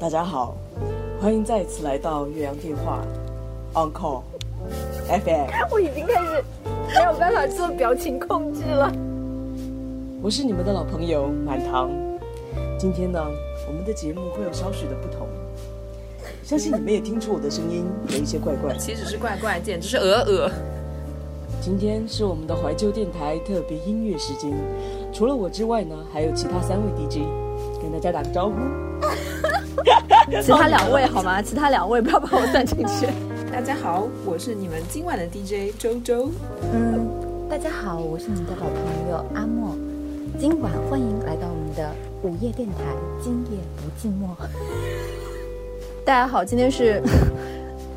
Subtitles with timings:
[0.00, 0.56] 大家好，
[1.20, 3.04] 欢迎再次来到岳阳电话
[3.74, 4.22] ，On Call
[5.06, 5.46] FM。
[5.70, 6.42] 我已经开始
[6.88, 8.90] 没有办法做表情控制了。
[10.22, 11.90] 我是你们的老朋友满堂。
[12.78, 13.22] 今天呢，
[13.68, 15.28] 我们的节目会有少许的不同，
[16.42, 18.74] 相信你们也听出我的声音有一些怪怪。
[18.78, 20.50] 其实是怪怪，简直是鹅鹅。
[21.60, 24.50] 今天是我们的怀旧电台特别音乐时间，
[25.12, 27.18] 除了我之外呢，还有其他三位 DJ，
[27.82, 28.54] 跟大家打个招呼。
[30.42, 31.40] 其他两位好吗？
[31.42, 33.06] 其他两位不要把我算进去。
[33.52, 36.30] 大家好，我是你们今晚的 DJ 周周。
[36.72, 37.08] 嗯，
[37.48, 39.76] 大家好，我是你的老朋友阿莫。
[40.38, 41.90] 今晚欢迎来到我们的
[42.22, 42.84] 午夜电台，
[43.22, 44.34] 今夜不寂寞。
[46.04, 47.02] 大家好，今天是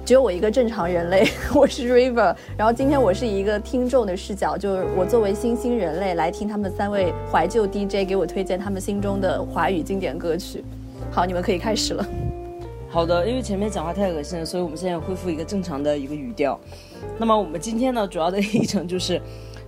[0.04, 2.36] 只有我一个正常人类，我是 River。
[2.58, 10.64] 然后今天我是一个听众的视角，就是我作为新兴人类来听他们三位怀旧 DJ 给我推荐他们心中的华语经典歌曲。
[11.12, 12.06] 好，你们可以开始了。
[12.90, 16.60] 好的，因为前面讲话太恶心了，所以我们现在恢复一个正常的一个语调。
[17.18, 19.20] 那么我们今天呢，主要的议程就是，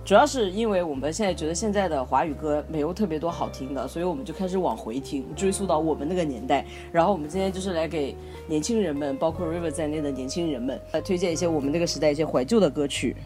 [0.04, 6.64] 主要是因为我们现在觉得现在的华语歌没有特别多好听的，所以我们就开始往回听，追溯到我们那个年代。
[6.92, 8.14] 然后我们今天就是来给
[8.46, 13.16] 年轻人们，包括 River 在内的年轻人们，来推荐一些我们那个时代一些怀旧的歌曲。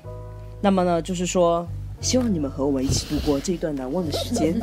[0.63, 1.67] 那么呢，就是说，
[2.01, 4.59] 希望你们和我们一起度过这段难忘的时间。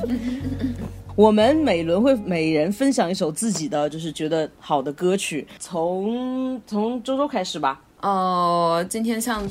[1.18, 7.82] 我们每轮会每人分享一首自己的就是觉得好的歌曲，从从周周开始吧。
[8.02, 9.44] 哦，今天向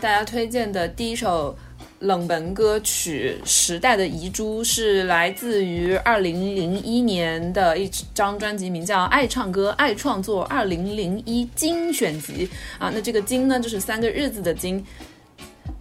[0.00, 1.56] 大家推荐的第一首
[1.98, 12.46] 冷门歌曲《时代的遗珠》是来自于二零零一年的一张专辑，名叫《爱唱歌爱创作二零零一精选集》
[12.78, 12.92] 啊。
[12.94, 14.80] 那这个“精”呢，就是三个日子的“精”。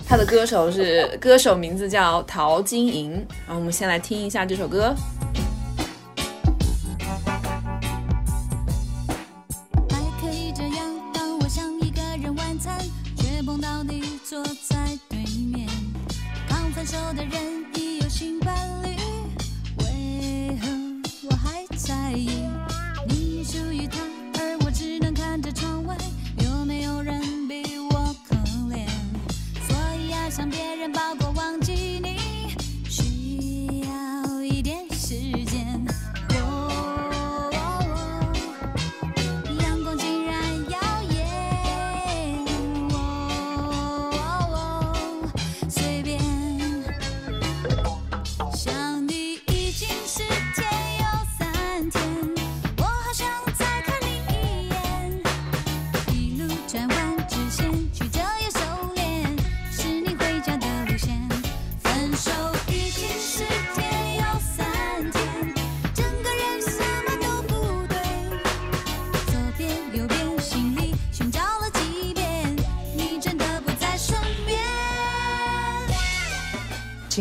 [0.08, 3.12] 他的歌手是歌手名字叫陶晶莹，
[3.46, 4.94] 然后我们先来听一下这首歌。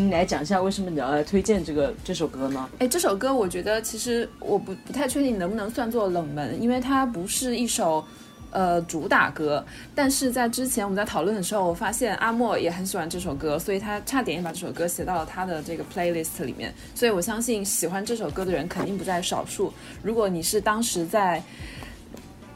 [0.01, 2.69] 你来讲一下为什么你要来推荐这个这首歌呢？
[2.79, 8.05] 哎，这首歌我觉得其实我不不太确定能不能算作冷门，因为它不是一首
[8.51, 9.65] 呃主打歌。
[9.95, 16.73] 但是在之前我们在讨论的时候，我发现阿莫也很喜欢这首歌，所以他差点也把这首歌写到了他的这个 playlist 里面。
[16.95, 19.73] 所以我相信喜欢这首歌的人肯定不在少数。
[20.03, 21.43] 如果你是当时在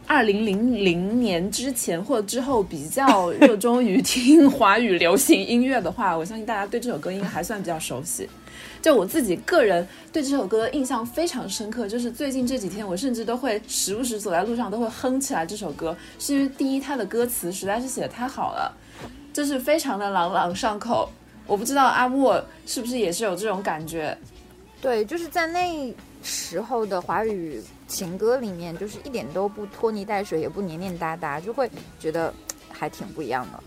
[0.06, 8.28] 二零零零年之前或之后比较热衷于听华语流行音乐的话，我相信大家对这首歌应该还算比较熟悉。
[8.82, 18.76] 就我自己个人对这首歌印象非常深刻，就是最近这几天我甚至都会时不时走在路上都会哼起来这首歌，是因为第一它的歌词实在是写的太好了，
[19.32, 21.08] 就是非常的朗朗上口。
[21.46, 24.16] 我不知道阿莫是不是也是有这种感觉？
[24.82, 27.62] 对，就是在那时候的华语
[27.94, 32.34] 情歌里面，就是一点都不拖泥带水，也不黏黏哒哒，就会觉得
[32.72, 33.62] 还挺不一样的。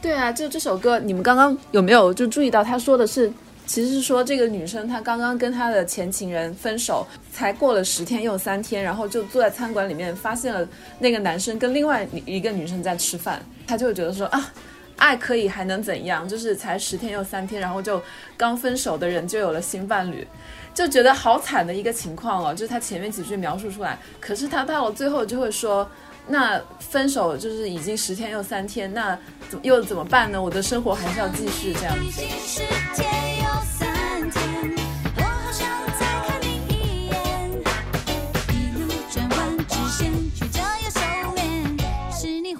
[0.00, 3.32] 对啊，就这首歌，你们刚刚有没有就注意到他说的是，
[3.64, 10.68] 其实是说这个女生她刚刚跟她的前情人分手，才过了十天又三天，然后就坐在餐馆里面发现了
[10.98, 14.52] 那个男生跟另外一个女生在吃饭，她就会觉得说啊。
[14.98, 16.28] 爱可以还能怎样？
[16.28, 18.00] 就是才十天又三天，然后就
[18.36, 20.24] 刚分手的人就有了新伴侣，
[20.74, 22.52] 就觉得好惨的一个情况哦。
[22.52, 25.88] 就是他前面几句描述出来，可是他到了最后就会说，
[26.26, 30.40] 那分手就是已经十天又三天，那怎又怎么办呢？
[30.40, 32.22] 我的生活还是要继续这样子。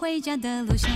[0.03, 0.91] 回家的路上。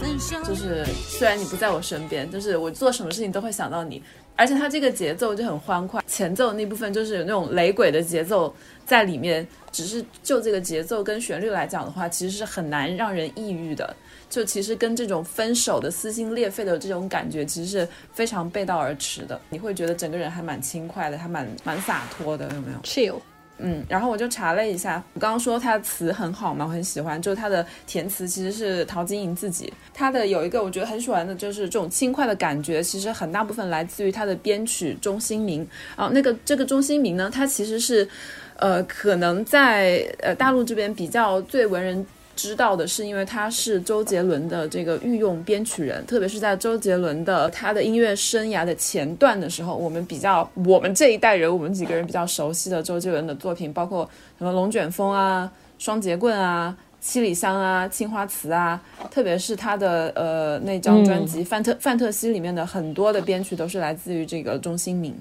[0.00, 4.00] 分手就是虽然你不在我身边，就是我做什么事情都会想到你，
[4.36, 8.54] 而且它这个节奏就很欢快，前奏那部分就是有那种雷鬼的节奏
[8.86, 13.92] 在里面，只是就这个节奏跟旋律来讲的话，其实是很难让人抑郁的。
[14.30, 19.40] 就其实跟这种分手的撕心裂肺的这种感觉，其实是非常背道而驰的。
[19.50, 23.16] 你会觉得整个人还蛮轻快的，还蛮蛮洒脱的，有没有？chill。
[23.58, 35.66] 嗯，然后我就查了一下，我刚刚说他的词很好嘛，我很喜欢，就是他的填词其实是陶晶莹自己，他的有一个我觉得很喜欢的就是这种轻快的感觉，其实很大部分来自于他的编曲钟兴民
[35.96, 38.08] 啊，那个这个钟兴民呢，他其实是，
[38.56, 42.06] 呃，可能在呃大陆这边比较最文人。
[42.38, 54.08] 知道的是，因为他是周杰伦的这个御用编曲人，特别是在周杰伦的他的音乐生涯的前段的时候，我们比较我们这一代人，我们几个人比较熟悉的周杰伦的作品，包括
[54.38, 55.50] 什么《龙卷风》啊、
[55.84, 58.80] 《双截棍》啊、《七里香》啊、《青花瓷》啊，
[59.10, 65.12] 特别是他的呃那张专辑《范特范特西》里面的很多的编曲都是来自于这个钟兴民。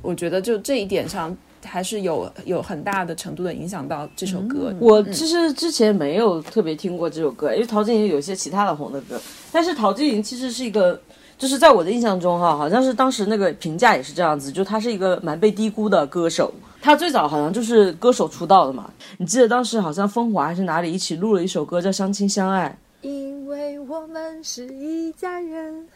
[0.00, 1.36] 我觉得就这一点上。
[1.64, 4.74] 还是有有很大的程度的影响到这首歌。
[4.80, 9.20] 我其实之前没有特别听过这首歌，因为陶晶莹有一些其他的红的歌，
[9.52, 11.00] 但是陶晶莹其实是一个，
[11.38, 16.52] 就是在我的印象中哈，好像是当时那个评价也是这样子，就她是一个蛮被低估的歌手。
[16.82, 22.74] 她最早好像就是歌手出道的嘛，你记得当时好像风华还是哪里一起录了一首歌叫《相亲相爱》。
[23.06, 25.86] 因为我们是一家人。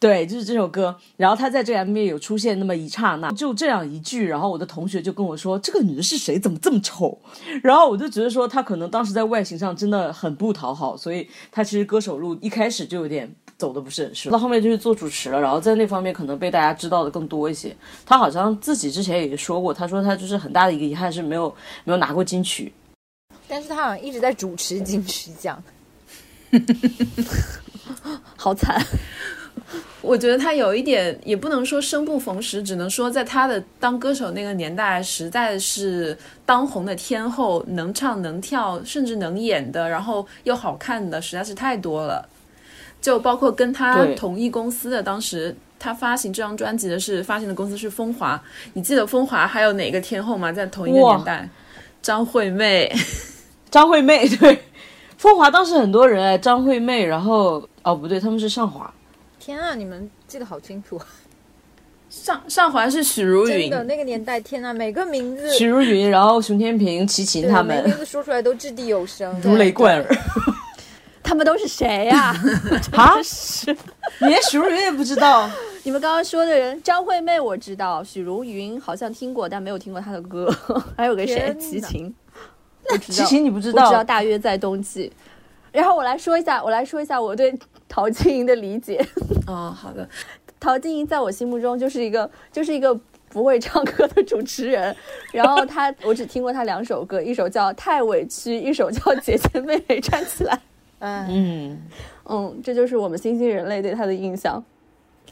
[0.00, 0.94] 对，就是这首歌。
[1.16, 6.38] 然后他在这个 MV 有出现那么一刹那，就这样一句，然后我的同学就跟我说：“这个女的是谁？
[6.38, 7.18] 怎么这么丑？”
[7.64, 14.32] 然后我就觉得说，她可能当时在外形上真的很不讨好，所以她其实歌手路一开始就有点走的不是很顺。
[14.32, 17.76] 到后面就是做主持了，然后在那方面可能被大家知道的更多一些。
[18.06, 21.52] 她好像自己之前也说过，她说她就是很大的一个遗憾是没有
[21.82, 22.72] 没有拿过金曲。
[23.48, 25.60] 但是他好像一直在主持金曲奖，
[28.36, 28.80] 好惨。
[30.00, 36.16] 我觉得他有一点也不能说生不逢时，只能说在他的当歌手那个年代，实在是
[36.46, 42.28] 当红的天后，能唱能跳，甚至能演的，然后又好看的，实在是太多了。
[43.00, 48.40] 就包括跟他同一公司的，当时他发行这张专辑的是发行的公司是风华。
[48.74, 50.52] 你记得风华还有哪个天后吗？
[50.52, 51.48] 在同一个年代，
[52.02, 52.92] 张惠妹。
[53.70, 54.62] 张惠妹对，
[55.16, 58.92] 风华当时很多人哎，张惠妹，然后哦不对，他们是上华。
[59.48, 61.00] 天啊，你们记得好清楚，
[62.10, 70.16] 上上环是许茹芸，真的那个年代，天啊，每个名字，许茹芸，然后熊天平、齐秦他们每个名字说出来都掷地有声，如雷贯耳。
[71.22, 72.34] 他们都是谁呀、
[72.92, 73.14] 啊！
[74.20, 75.50] 你连许茹芸也不知道？
[75.82, 80.54] 你们刚刚说的人，张惠妹我知道，许茹芸好像听过，但没有听过她的歌。
[80.94, 82.14] 还有个谁齐秦，
[82.90, 84.04] 我知道，齐秦你不知道我知，道？
[84.04, 85.10] 大约在冬季。
[85.72, 87.58] 然后我来说一下，我来说一下我对
[87.88, 89.04] 陶晶莹的理解。
[89.46, 90.08] 哦，好的，
[90.60, 92.94] 陶晶莹在我心目中就是一个就是一个
[93.30, 94.94] 不会唱歌的主持人。
[95.32, 100.54] 然后她，我只听过她两首歌，一首叫《太委屈》，一首叫《姐姐妹妹站起来》。
[101.00, 101.78] 嗯，嗯，
[102.28, 104.62] 嗯，这就是我们新兴人类对她的印象。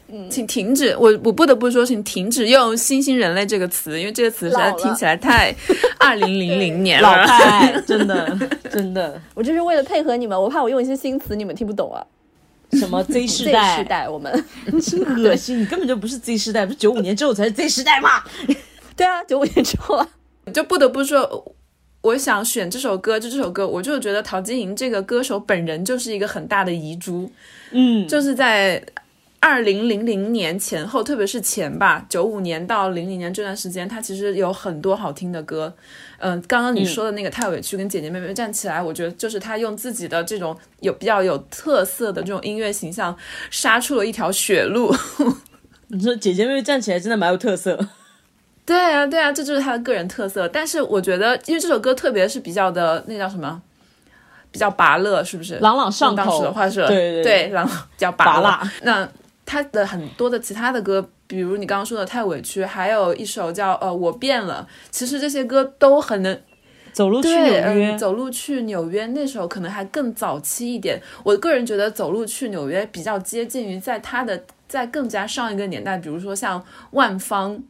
[0.09, 0.95] 嗯请停止！
[0.97, 5.53] 我我不得不说，请停止用“新兴人类”这个词，因为这个词实在听起来太
[5.99, 7.13] 二零零零年老。
[7.13, 8.39] 派，真的
[8.71, 12.01] 真的，我就是为了配合你们，我怕我用一些新词你们听不懂啊。
[12.73, 14.45] 什么 Z 世 Z 代，世代，我们
[14.81, 15.61] 真恶心！
[15.61, 18.23] 你根本就不是 Z 世代，不是九五年之后才是 Z 世代吗？
[18.95, 20.07] 对啊，九五年之后啊，
[20.53, 21.55] 就不得不说，
[22.01, 27.31] 我想选这首歌，就这首歌，我就觉得陶晶莹这个歌手本人就是一个很大的遗珠，
[27.71, 28.83] 嗯，就是在
[29.39, 35.73] 二零零零年前后，特别是前吧，九五年到零零年这段时间，她其实有很多好听的歌。
[36.19, 43.15] 嗯、刚刚你说的那个太委屈跟姐姐妹妹站起来，我觉得就是他用自己的这种有比较有特色的这种音乐形象，
[43.51, 44.93] 杀出了一条血路。
[45.89, 47.87] 你说姐姐妹妹站起来真的蛮有特色。
[48.65, 50.45] 对啊，对啊，这就是他的个人特色。
[50.49, 53.61] 但是我觉得，因为这首歌特别是比较的那叫什么，
[54.51, 55.57] 比较拔乐，是不是？
[55.59, 58.71] 朗朗上口当时的话是，对对对，朗朗比较拔辣拔辣。
[58.81, 59.09] 那
[59.45, 66.39] 他的很多的其他的歌，比如你刚刚说的《太委屈》，还有一首叫呃《我变了》，其实这些歌都很能
[66.93, 71.01] 走路去对，纽约嗯，，走路去纽约那时候可能还更早期一点。
[71.23, 77.61] 我个人觉得走路去纽约比较接近于在他的在更加上一个年代，比如说像万芳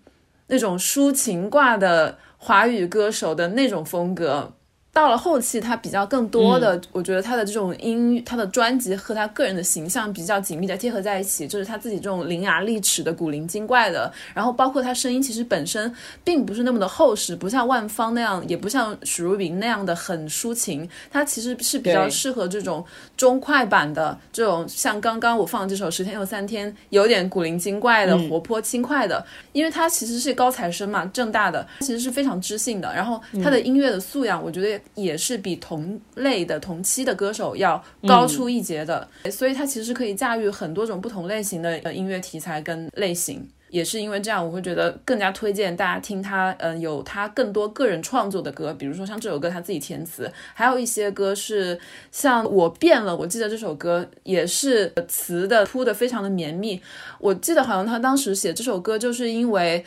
[0.48, 4.54] 那种抒情挂的华语歌手的那种风格。
[4.98, 22.84] 到了后期，他比较更多的，我觉得他的这种音，他的专辑和他个人的形象比较紧密的贴合在一起，就是他自己这种伶牙俐齿的、古灵精怪的，然后包括他声音其实本身并不是那么的厚实，不像万芳那样，也不像许茹芸那样的很抒情，他其实是比较适合这种
[23.16, 43.48] 中快版的这种，像刚刚我放的这首《十天又三天》，有点古灵精怪的、活泼轻快的，因为他其实是高材生嘛，正大的，其实是非常知性的，然后他的音乐的素养，我觉得也是比同类的同期的歌手要高出一截的，所以他其实可以驾驭很多种不同类型的呃音乐题材跟类型。
[43.70, 51.77] 也是因为这样，我会觉得更加推荐大家听他，嗯、有他更多个人创作的歌，比如说像这首歌他自己填词，还有一些歌是
[52.10, 56.82] 像我变了，我记得这首歌也是词的铺的非常的绵密，
[57.20, 59.84] 我记得好像他当时写这首歌就是因为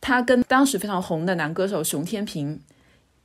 [0.00, 2.58] 他跟当时非常红的男歌手熊天平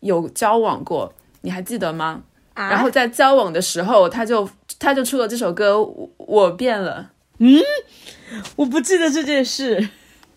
[0.02, 2.22] 有交往过，你还记得吗？
[2.54, 4.50] 啊然后在交往的时候，他就
[4.80, 7.12] 他就出了这首歌《我我变了》。
[7.40, 7.62] 嗯
[8.56, 9.90] 我不记得这件事。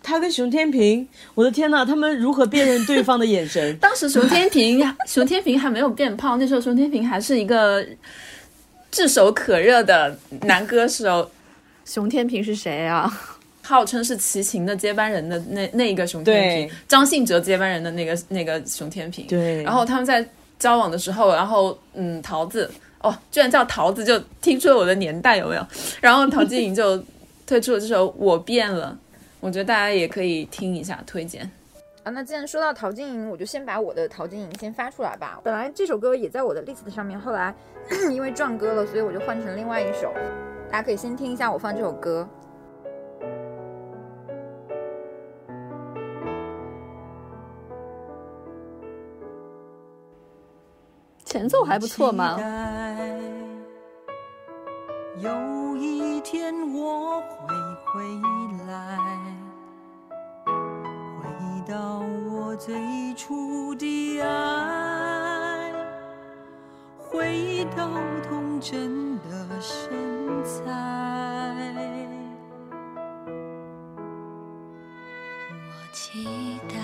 [0.02, 3.76] 他跟熊天平，我的天呐，他们如何辨认对方的眼神？
[3.76, 7.86] 当时熊天平，熊天平还没有变胖，那时候熊天平还是一个
[8.90, 11.30] 炙手可热的男歌手，
[11.84, 13.12] 熊天平是谁啊？
[13.70, 19.28] 号称是齐秦的接班人的那那一个熊天平，张信哲接班人的那个那个熊天平。
[19.28, 22.68] 对然后他们在交往的时候，然后嗯，桃子
[23.00, 25.64] 哦，居然叫桃子，就听出了我的年代有没有？
[26.02, 27.00] 然后陶晶莹就
[27.46, 28.98] 推出了这首《我变了》，
[29.38, 31.48] 我觉得大家也可以听一下，推荐。
[32.02, 35.38] 啊，那既然说到陶晶莹，我就先把我的陶晶莹先发出来吧。
[35.44, 37.54] 本来这首歌也在我的 list 上面，后来
[38.10, 40.12] 因为撞歌了，所以我就换成另外一首。
[40.70, 42.28] 大家可以先听一下我放这首歌。
[51.30, 52.36] 前奏还不错嘛。
[55.20, 57.54] 有一天我会
[57.86, 58.02] 回
[58.66, 58.98] 来，
[61.22, 61.22] 回
[61.72, 62.00] 到
[62.32, 65.72] 我最初的爱，
[66.98, 67.88] 回到
[68.28, 69.88] 童真的身
[70.42, 70.64] 材。
[75.46, 76.74] 我期待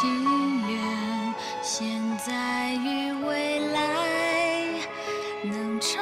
[0.00, 4.80] 情愿现在与未来
[5.42, 6.00] 能充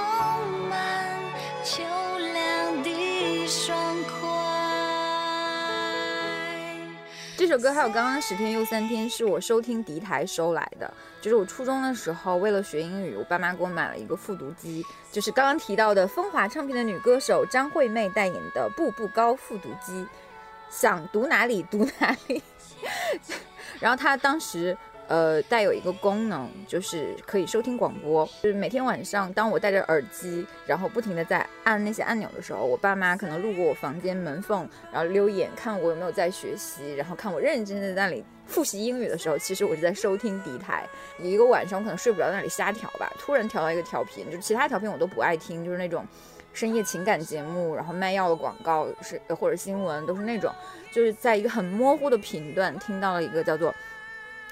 [0.69, 1.19] 满
[1.65, 1.83] 秋
[2.35, 4.19] 凉的爽快。
[7.39, 20.07] 这首歌还有刚刚十天又三天是我收听敌台收来的，就是我初中的时候为了学英语，我爸妈给我买了一个复读机，就是刚刚提到的风华唱片的女歌手张惠妹代言的步步高复读机，
[20.69, 22.43] 想读哪里读哪里。
[23.81, 24.77] 然后它当时
[25.09, 40.85] 呃带有一个功能，就是可以收听广播，就是每天晚上当我戴着耳机，然后不停的在按那些按钮的时候，我爸妈可能路过我房间门缝，然后溜眼看我有没有在学习，然后看我认认真真在那里复习英语的时候，其实我是在收听敌台。
[41.19, 46.05] 有一个晚上我可能睡不着，在那里瞎调吧，突然调到一个调频，就其他调频我都不爱听，就是那种。
[46.57, 50.51] 深夜情感节目，然后卖药的广告是呃或者新闻都是那种，
[50.91, 53.75] 就是在一个很模糊的频段听到了一个叫做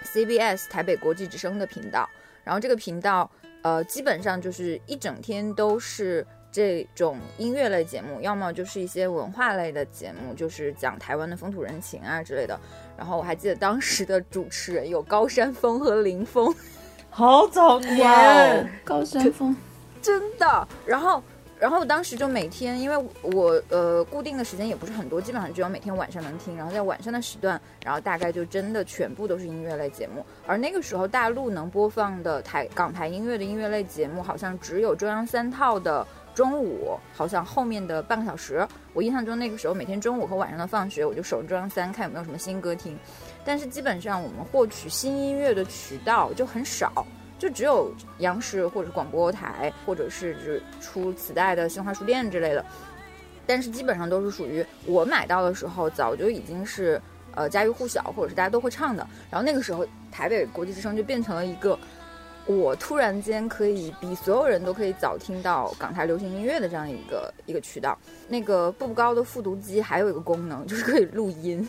[0.04, 2.06] CBS 台北国际之声的频道，
[2.44, 3.30] 然后这个频道
[3.62, 12.60] 呃基本上就是一整天都是这种音乐类节目，要么就是一些文化类的节目，就是讲台湾的风土人情啊之类的。
[12.96, 16.54] 然后我还记得当时的主持人有高山峰和林峰，
[17.10, 19.56] 好早年，高山峰，
[20.00, 20.68] 真的。
[20.86, 21.20] 然后，
[21.58, 26.56] 然后当时就每天，因为我呃固定的时间也不是很多，基本上只有每天晚上能听。
[26.56, 30.24] 然后在晚上的时段，然后大概就真的全部都是音乐类节目。
[30.46, 36.06] 而那个时候大陆能播放的台港台音乐的音乐类节目，好像只有中央三套的。
[36.34, 42.98] 中午好像后面的半个小时，我印象中那个时候每天中午和晚上的放学，我就守着中央三看有没有什么新歌听。
[43.44, 47.06] 但是基本上我们获取新音乐的渠道就很少，
[47.38, 52.64] 就只有央视或者广播台，或者是就是出磁带的新华书店之类的。
[53.46, 57.00] 但是基本上都是属于我买到的时候，早就已经是
[57.34, 59.06] 呃家喻户晓，或者是大家都会唱的。
[59.30, 61.78] 然后那个时候，台北国际之声就变成了一个
[62.46, 67.98] 我突然间可以比所有人都可以早听到港台流行音乐的这样一个一个渠道。
[68.28, 71.68] 那个步步高的复读机还有一个功能，就是可以录音。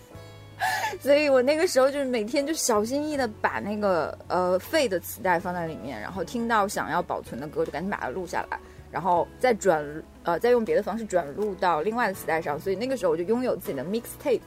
[1.01, 8.59] 所以我那个时候就是每天就小心翼翼的把那个呃废的磁带放在里面，然后听到想要保存的歌就赶紧把它录下来，
[8.91, 9.83] 然后再转
[10.23, 12.59] 呃再用别的方式转录到另外的磁带上。
[12.59, 14.39] 所以那个时候我就拥有自己的 mixtape。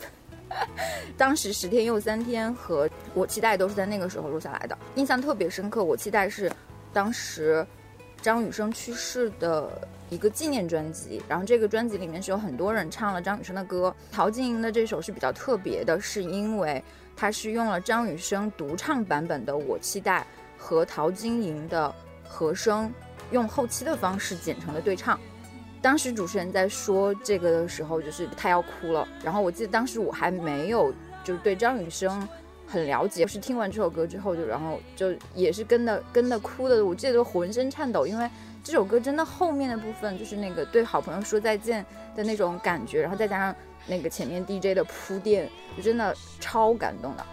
[1.18, 5.84] 当时十天又三天和我期待都是在那个时候录下来的，印象特别深刻。
[5.84, 6.50] 我期待是
[6.90, 7.64] 当时
[8.20, 13.94] 张雨生去世的一个纪念专辑，然后这个专辑里面是有很多人唱了张雨生的歌。
[14.10, 16.82] 陶晶莹的这首是比较特别的，是因为
[17.16, 20.20] 它是用了张雨生独唱版本的《我期待》
[20.60, 21.94] 和陶晶莹的
[22.24, 22.92] 和声
[23.30, 25.18] 用后期的方式剪成了对唱。
[25.80, 29.06] 当时主持人在说这个的时候，就是他要哭了。
[29.22, 32.26] 然后我记得当时我还没有就是对张雨生
[32.68, 38.28] 很了解，是听完这首歌之后就然后就也是跟的跟的哭的，我记得都浑身颤抖，因为
[38.62, 41.84] 这首歌真的后面的部分就是那个对好朋友说再见
[42.14, 43.56] 的那种感觉，然后再加上
[43.86, 47.26] 那个前面 DJ 的铺垫，就真的超感动的。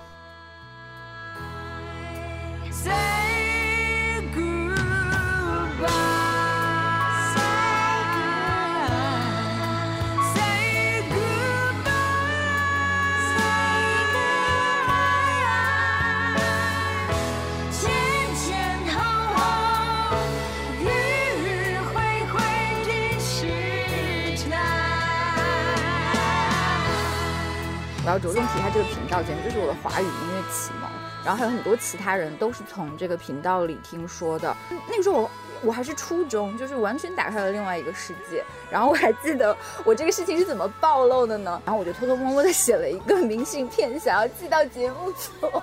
[28.20, 30.90] 着重提一下这个频道，简直就是我的华语音乐启蒙。
[31.24, 34.56] 然后还有很多其他人都是从这个频道里听说的。
[34.88, 35.32] 那个时候我
[35.64, 38.44] 我还是初中，就是完全打开了另外一个世界。
[38.70, 41.60] 然后我还记得我这个事情是怎么暴露的呢？
[41.66, 45.62] 然后我就偷偷摸摸的写了一个明信片，想要寄到节目组。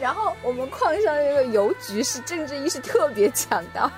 [0.00, 3.92] 然后我们矿上的这个邮局是政治意识特别强的，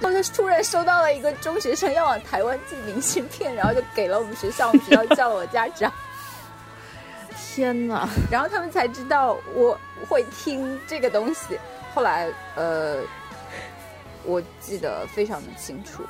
[0.00, 5.92] 然后就突然收到了一个中学生要往台湾寄明信片，然后就给了我们学校，我们学校叫了我家长。
[7.38, 8.08] 天哪！
[8.30, 9.78] 然后他们才知道我
[10.08, 11.58] 会听这个东西。
[11.94, 13.02] 后来，呃，
[14.24, 16.04] 我记得非常的清楚，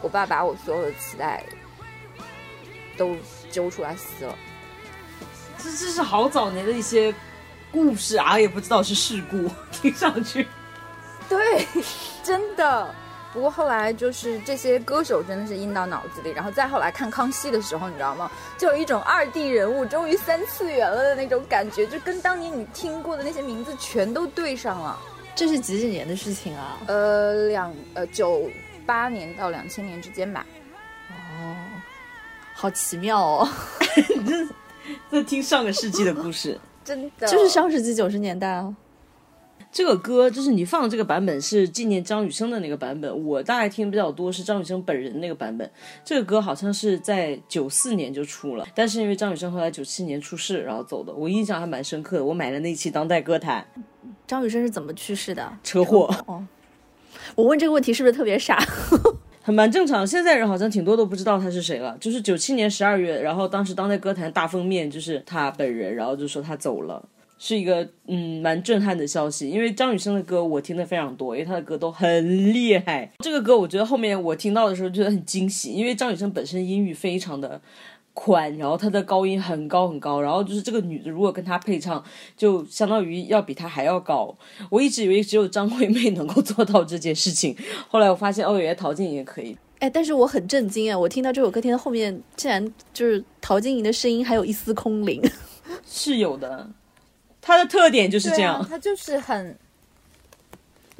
[0.00, 1.42] 我爸把我所有的磁带
[2.96, 3.16] 都
[3.50, 4.34] 揪出来撕了。
[5.58, 7.12] 这这是好早年的一些
[7.72, 10.46] 故事啊，也不知道是事故，听上去。
[11.28, 11.66] 对，
[12.22, 12.94] 真的。
[13.36, 18.30] 不过后来就是这些歌手真的是印到脑子里，然后再后来看康熙的时候，你知道吗？
[18.56, 24.98] 就有一种二 D 人物终于三次元了的那种感觉，就跟当年你听过的那些名字全都对上了。
[25.34, 26.78] 这是几几年的事情啊？
[26.86, 28.50] 呃，两呃九
[28.86, 30.46] 八年到两千年之间吧。
[31.10, 31.54] 哦，
[32.54, 33.48] 好奇妙哦！
[35.12, 36.58] 在听上个世纪的故事。
[36.82, 38.74] 真的，就是上世纪九十年代啊。
[39.76, 45.70] 这个歌就是你放的这个版本是纪念张雨生的那个版本，我大概听比较多是张雨生本人那个版本。
[46.02, 52.24] 这个歌好像是在九四年就出了，但是因为张雨生后来九七年出事，然后走的，我印象还蛮深刻的。
[52.24, 53.66] 我买了那期《当代歌坛
[54.26, 56.42] 张雨生是怎么去世的？》，车祸哦，
[57.34, 58.58] 我问这个问题是不是特别傻？
[59.44, 60.06] 还蛮正常。
[60.06, 61.94] 现在人好像挺多都不知道他是谁了。
[62.00, 67.06] 就是九七年十二月，然后当时《当代歌坛》大封面就是他本人，然后就说他走了。
[67.38, 73.12] 是一个嗯蛮震撼的消息，因为张雨生的歌我听的非常多，因为他的歌都很厉害。
[73.18, 77.60] 这个歌我觉得后面我听到的时候觉得很惊喜，因为张雨生本身音域非常的
[78.14, 82.02] 宽，然后他的高音很高很高，然后就是这个女的如果跟他配唱，
[82.36, 84.34] 就相当于要比他还要高。
[84.70, 87.54] 我一直以为只有张惠妹能够做到这件事情，
[87.88, 89.56] 后来我发现哦，原来陶晶莹也可以。
[89.78, 90.98] 哎，但是我很震惊啊！
[90.98, 95.22] 我听到这首歌听到后面，竟然就是陶晶莹的声音还有一丝空灵。
[95.84, 96.70] 是有的。
[97.46, 99.56] 它的特点就是这样，它、啊、就是很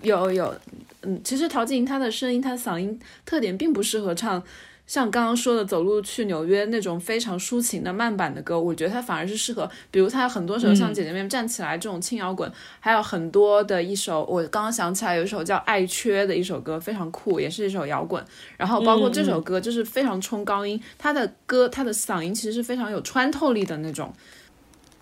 [0.03, 0.55] 有有，
[1.03, 4.41] 嗯，其实陶晶莹她的声音，她的嗓音特点并不适合唱
[4.87, 18.25] 像刚刚说的《走路去纽约》那种非常抒情的慢版的歌，我觉得她反而是适合，比如她很多时候像《姐姐妹妹站起来》这种轻摇滚，还有很多的一首，我刚刚想起来有一首叫《爱缺》的一首歌，非常酷，也是一首摇滚。
[18.57, 24.15] 然后包括这首歌就是非常冲高音，她的歌她的嗓音其实是非常有穿透力的那种。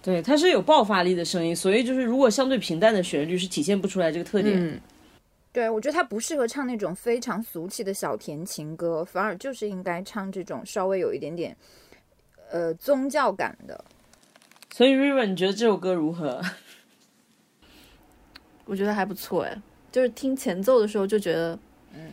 [0.05, 4.55] 对，它是有爆发力的声音，所以就是如果相对平淡的旋律是体现不出来这个特点。
[4.62, 4.79] 嗯，
[5.51, 11.57] 对，我觉得它不适合唱那种非常俗气的小甜情歌，反而就是应该唱这种稍微有一点点
[12.51, 13.83] 呃宗教感的。
[14.75, 16.43] 所以 River，你觉得这首歌如何？
[18.67, 21.59] 我觉得还不错哎，就是听前奏的时候就觉得，
[21.95, 22.12] 嗯，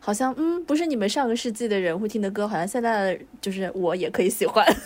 [0.00, 4.66] 好像嗯不是你们上个世纪的人会听的歌，好像现在的就是我也可以喜欢。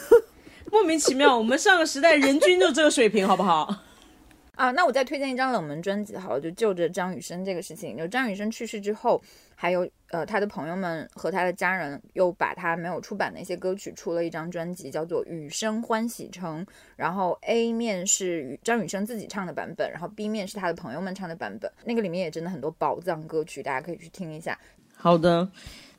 [0.70, 1.36] 莫名其妙。
[1.36, 3.74] 我们上个时代人均就这个水平，好不好？
[4.56, 9.22] 啊，那我再推荐一张冷门专辑好了，就就着张雨生这个事情，就张雨生去世之后，
[9.54, 16.64] 还有呃他的朋友们和他的家人又把他没有出版的一些歌曲出了一张专辑，叫做《雨生欢喜城》，
[16.96, 24.58] 然后 A 面是雨张雨生自己唱的版本，然后 B 面是他的朋友们唱的版本，那个里面也真的很多宝藏歌曲，大家可以去听一下。
[24.96, 25.46] 好的，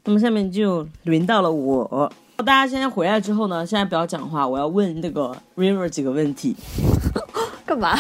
[0.06, 2.12] 那么下面就轮到了我。
[2.46, 6.56] 大家现在回来之后呢，现在不要讲话，我要问那个 River 几个问题。
[7.66, 7.98] 干嘛？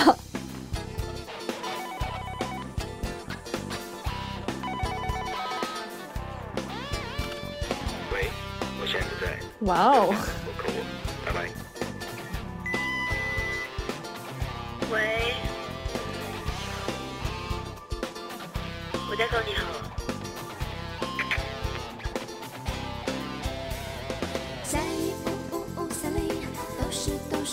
[8.13, 8.29] 喂，
[8.79, 10.13] 我现在不在，哇哦，我
[10.61, 10.79] 扣我，
[11.25, 11.49] 拜拜。
[14.93, 15.33] 喂，
[19.09, 19.86] 我在说你好。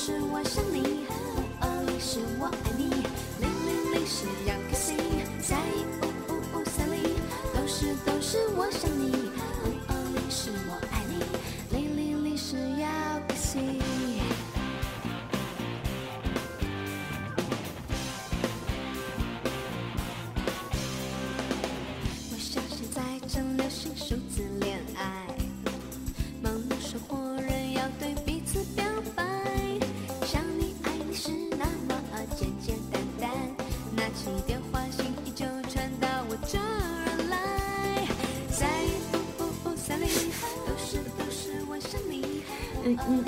[0.04, 2.90] 是我想你，五二零是我爱你，
[3.40, 4.98] 零零零是杨可欣，
[5.40, 5.80] 三一。
[6.02, 7.00] 五五五三零，
[7.54, 9.23] 都是都是我想你，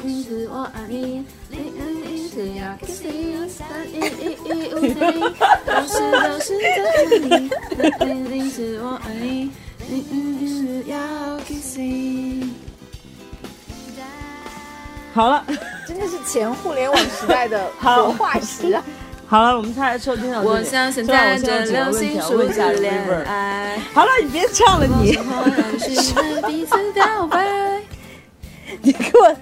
[0.03, 1.25] 是我爱你。
[2.57, 2.77] 要
[3.49, 4.95] 三一一一五零，
[5.65, 7.25] 都是都是在爱你。
[7.77, 9.51] 零零零是我爱你。
[10.87, 10.97] 要。
[15.15, 15.45] 好了，
[15.89, 18.85] 真的是前互联网时代的 好活化石啊！
[19.27, 20.49] 好了，我们再来收听到这里。
[20.49, 23.25] 我相信在我现在这有几个问题要流星数问一下恋。
[23.25, 25.19] 爱，好了，你别唱了，你。
[28.83, 29.35] 你给我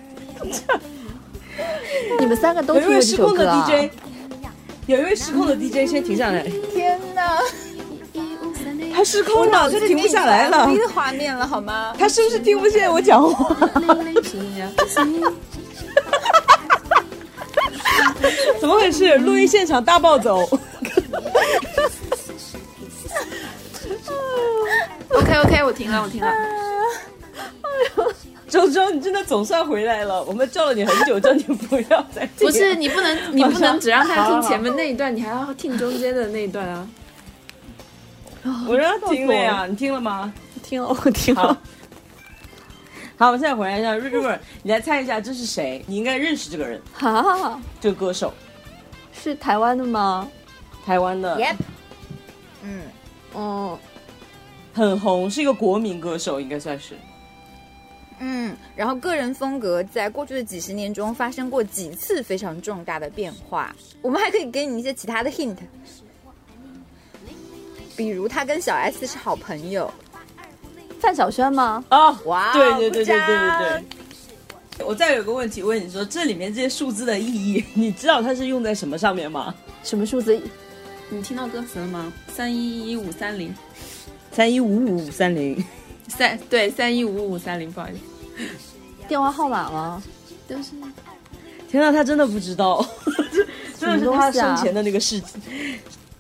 [2.21, 3.91] 你们三个都有一听过这位失控的首歌啊？DJ，
[4.87, 7.39] 有一位失控的 DJ 先停下来，天哪，
[8.95, 11.95] 他失控了，他停不下来了画面了好吗？
[11.99, 13.55] 他是不是听不见我讲话？
[18.61, 19.17] 怎么回事？
[19.19, 20.41] 录音现场大暴走。
[25.11, 26.33] OK OK，我停了，我停了。
[28.63, 36.89] 周周，你真的总算回来了，我们叫了你很久，叫你不要再听不是你不能，你不能只让他好好听前面那一段，你还要听中间的那一段啊。
[38.69, 40.33] 我让他听了呀，你听了吗？
[40.63, 41.59] 听了，我听好了。，
[43.17, 45.85] 好，我们现在回来一下，River，你来猜一下这是谁？
[45.89, 48.33] 你应该认识这个人，哈，这个歌手，
[49.13, 50.29] 是台湾的吗？
[50.87, 51.57] 台湾的 Yep，
[52.63, 52.83] 嗯，
[53.33, 53.79] 哦，
[54.73, 56.95] 很红，是一个国民歌手，应该算是。
[58.27, 63.77] 嗯，然后个人风格在过去的几十年中发生过几次非常重大的变化。
[64.01, 65.57] 我们还可以给你一些其他的 hint，
[67.95, 69.93] 比如他跟小 S 是好朋友。
[71.01, 71.85] 范晓萱吗？
[71.91, 73.83] 哦，哇对对对对对对
[74.79, 74.87] 对。
[74.87, 79.55] 我再有个问题问你说，这里面这些数字的意义，你知道它是用在什么上面吗？
[79.83, 80.41] 什么数字？
[81.11, 82.11] 你听到歌词了吗？
[82.29, 83.55] 三一一五三零
[84.33, 85.63] 三一五五五三零，
[86.09, 87.99] 三对三一五五三零，不好意思，
[89.09, 90.03] 电话号码吗？
[90.49, 90.71] 都是
[91.71, 92.85] 天呐，他真的不知道，
[93.79, 95.41] 真的是他什么东西啊生前的那个事情。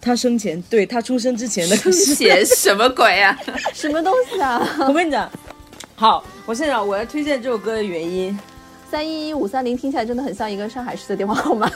[0.00, 1.92] 他生前，对他出生之前的事。
[1.92, 3.38] 写什么鬼啊？
[3.72, 4.61] 什么东西啊？
[4.88, 5.31] 我跟你讲，
[5.96, 8.38] 好，我现在讲我要推荐这首歌的原因，
[8.90, 11.70] 三一一五三零听起来真的很像一个上海市的电话号码。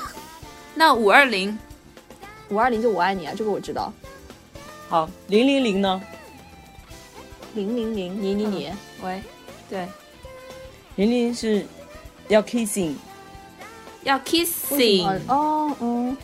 [0.74, 1.58] 那五二零
[2.50, 3.92] 五二零就我爱你啊，这个我知道。
[4.88, 6.00] 好，零零零呢？
[7.54, 8.70] 零零零，你你你，
[9.02, 9.22] 喂，
[9.70, 9.88] 对，
[10.98, 11.64] 零零是
[12.26, 12.94] 要 kissing，
[14.02, 16.16] 要 kissing，么哦，嗯，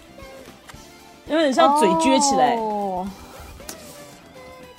[1.29, 2.57] 有点像嘴撅起来。
[2.57, 3.09] 哦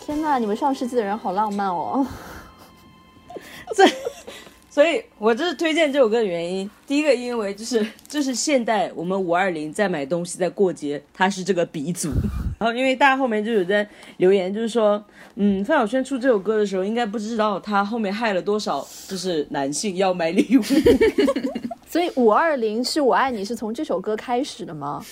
[0.06, 2.06] 天呐，你们上世纪的人好浪漫哦！
[4.70, 6.70] 所以我这是推荐这首歌的原因。
[6.86, 12.12] 第一个，因为就是这是现代我们五二零在买东西在过节，它是这个鼻祖。
[12.58, 13.88] 然后因为大家后面就有在
[14.18, 15.04] 留言，就是说，
[15.36, 20.62] 嗯，范晓萱出这首歌的时候，应该不知道她后面害了多少就是男性要买礼物。
[21.88, 25.06] 所以五二零是我爱你是从这首歌开始的吗？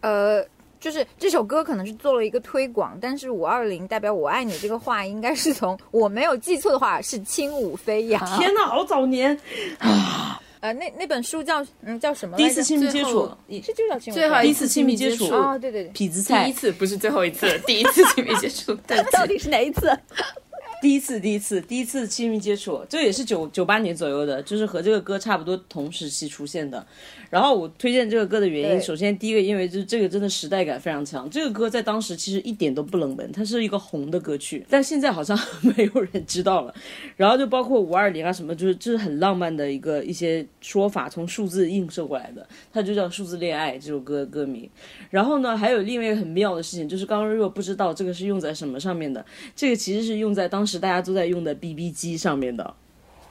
[0.00, 0.44] 呃，
[0.78, 8.24] 就是这首歌可能是做了一个推广，但是五二零代表我爱你这个话，应该是从我没有记错的话是轻舞飞扬。
[8.38, 9.38] 天哪，好早年！
[10.64, 12.38] 呃，那那本书叫嗯叫什么？
[12.38, 19.90] 第一次亲密接触最后，是就叫亲密最后第一次亲密接触亲密接触哦，对对对，第痞子菜一，次不是最后一次，第一次亲密接触，对 到底是哪一次？
[20.84, 26.86] 第一次，第一次，第一次亲密接触，这也是九九八年左右的，就是和这个歌差不多同时期出现的。
[27.30, 36.74] 然后我推荐这个歌的原因，首先第一个，因为就是这个真的时代感非常强，这个歌在当时其实一点都不冷门，它是一个红的歌曲，但现在好像没有人知道了。
[37.16, 44.68] 然后就包括五二零啊什么，就是这是很浪漫的一个一些说法，从数字映射过来的，它就叫数字恋爱这首歌的歌名。
[45.08, 49.24] 然后呢，还有另外一个很妙的事情，就是刚刚若不知道这个是用在什么上面的，
[49.56, 52.74] 这个其实是用在当时大家都在用的 BB 机上面的。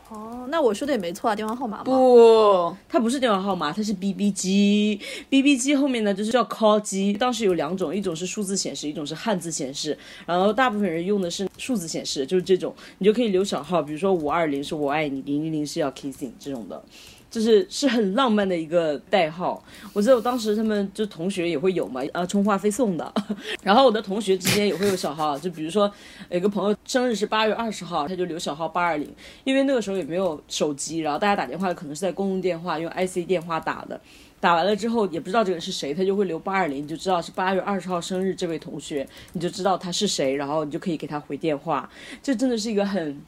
[0.09, 1.83] 哦，那我说的也没错啊，电话号码嘛。
[1.85, 4.99] 不，它不是电话号码，它是 BB 机。
[5.29, 9.97] BB 机后面呢就是叫 call 机，当时有两种，一种是数字显示，一种是汉字显示。
[10.27, 16.83] 然后大部分人用的是数字显示，就是这种，你就可以留小号，比如说五二零是我爱你，零零零是要 kissing 这种的。
[17.33, 19.59] 就是是很浪漫的一个代号，
[19.91, 23.11] 我记得我当时他们就同学也会有嘛，啊充话费送的，
[23.63, 25.91] 然后我的同学之间也会有小号，就比如说
[26.29, 29.11] 有个朋友生日是八月二十号，他就留小号八二零，
[29.45, 33.99] 因为那个时候也没有手机，然后大家打电话可能是在公用电话用 IC 电话打的，
[34.39, 41.89] 打完了之后也不知道这个人是谁，他就会留八二零，你就知道是八月二十号生日这位同学，你就知道他是谁，然后你就可以给他回电话，
[42.21, 43.19] 这真的是一个很。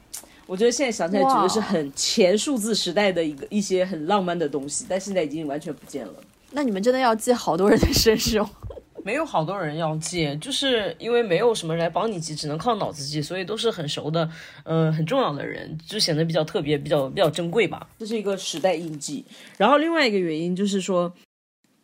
[0.46, 6.14] 我觉得现在想起来，觉得是很前数字时代的一个一些很浪漫的东西，但现在已经完全不见了。
[6.52, 8.48] 那你们真的要记好多人的生日哦。
[9.04, 14.28] 没有好多人要记，就是因为没有什么人来帮你记，只能靠脑子记，所以都是很熟的，
[14.64, 17.88] 呃，很重要的人，就显得比较特别，比较比较珍贵吧。
[18.00, 19.24] 这是一个时代印记。
[19.56, 21.12] 然后另外一个原因就是说，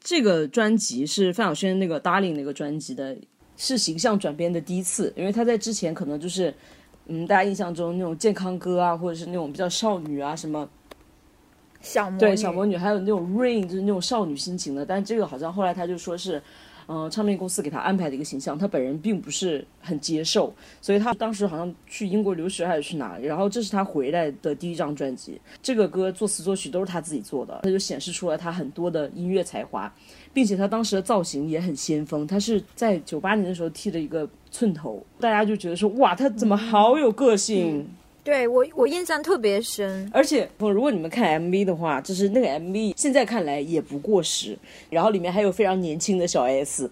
[0.02, 3.16] 这个专辑是范晓萱那个《Darling》那个专辑的，
[3.56, 6.52] 是形象转变的第一次，因为他在之前可能就是，
[7.06, 10.68] 嗯，大家印象中那种健康歌啊，或者是那种比较少女啊什么。
[11.80, 14.86] 小魔女对小魔女，还有那种 rain，就是那种少女心情的。
[14.86, 16.40] 但这个好像后来他就说是，
[16.86, 29.92] 嗯、唱片公司给他安排的一个形象，他本人并不是很接受，所以他当时好像去英国留学还是去哪里，然后这是他回来的第一张专辑，这个歌作词作曲都是他自己做的，他就显示出了他很多的音乐才华，
[30.32, 37.86] 并且他当时的造型也很先锋，他是在九八年的时候剃了一个寸头，大家就觉得说哇，他怎么好有个性。
[38.24, 44.56] 对我我印象特别深，而且，如果你们看 MV 的话，就是那个 MV 现在看来也不过时，
[44.90, 46.88] 然后里面还有非常年轻的小 S，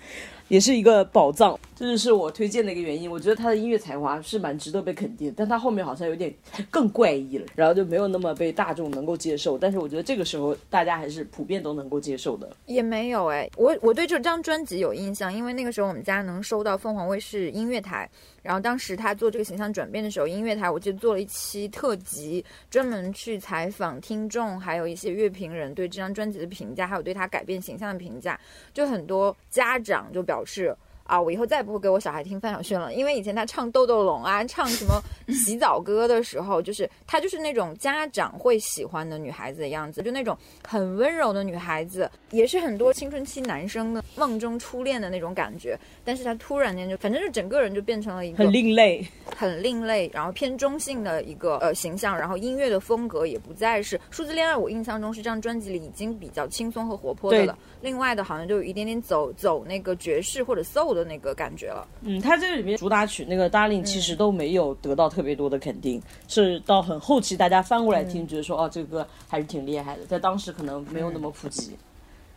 [0.49, 3.11] 也是一个宝藏，这就是我推荐的一个原因。
[3.11, 6.31] 我觉得他的音乐才华是蛮值得被肯定，但他后面好像有点
[6.71, 9.57] 更怪异了，然后就没有那么被大众能够接受。
[9.57, 12.55] 但是我觉得这个时候大家还是普遍都能够接受的。
[12.67, 18.07] 也没有哎，我我对这张专辑有印象，因为那个时候我们家能收到凤凰卫视音乐台，
[18.43, 28.39] 然后当时他做这个形象转变的时候，音乐台我记得做了一期特辑，专门去采访听众，还有一些乐评人对这张专辑的评价，还有对他改变形象的评价，
[28.75, 30.77] 就很多家长就表示。
[31.11, 45.77] 啊，我以后再也不会给我小孩听范晓萱了，因为以前他唱《豆豆龙》啊，唱什么洗澡歌的时候，就是她就是那种家长会喜欢的女孩子的样子，就那种很温柔的女孩子，也是很多青春期男生的梦中初恋的那种感觉。
[46.05, 49.05] 但是她突然间就，反正就整个人就变成了一个很另类，
[49.37, 54.57] 很另类，然后偏中性的一个呃形象，然后音乐的风格也不再是数字恋爱。
[54.57, 61.87] 我印象中是这张专辑里已经比较轻松和活泼的了，另外的好像就有一点点走走那个爵士或者 soul 的那个感觉了。
[62.03, 71.77] 嗯，他这个里面主打曲那个《Darling》其实都没有得到特别多的肯定，是到很后期大家翻过来听，觉得说哦这个歌还是挺厉害的，在当时可能没有那么普及。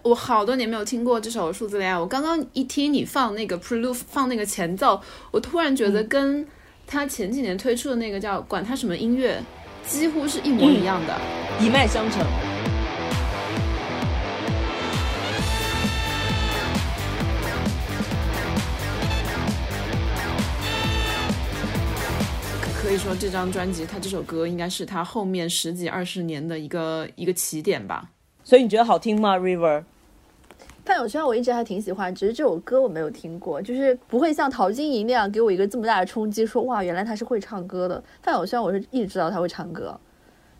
[0.02, 6.45] 我好多年没有听过这首《数字恋爱》，我刚刚一听你放那个 prelude，放那个前奏，我突然觉得跟
[6.86, 9.41] 他前几年推出的那个叫管他什么音乐，
[9.86, 11.17] 几乎是一模一样的。
[11.62, 12.62] 一脉相承。
[22.84, 28.12] 可以说这张专辑，他这首歌应该是他后面十几二十年的一个一个起点吧。
[28.43, 29.86] 所以你觉得好听吗？River？
[30.84, 38.04] 范晓萱我一直还挺喜欢，只是这首歌我没有听过，就是不会像陶晶莹那样给我一个这么大的冲击，说哇原来她是会唱歌的。
[38.22, 39.98] 范晓萱我是一直知道她会唱歌，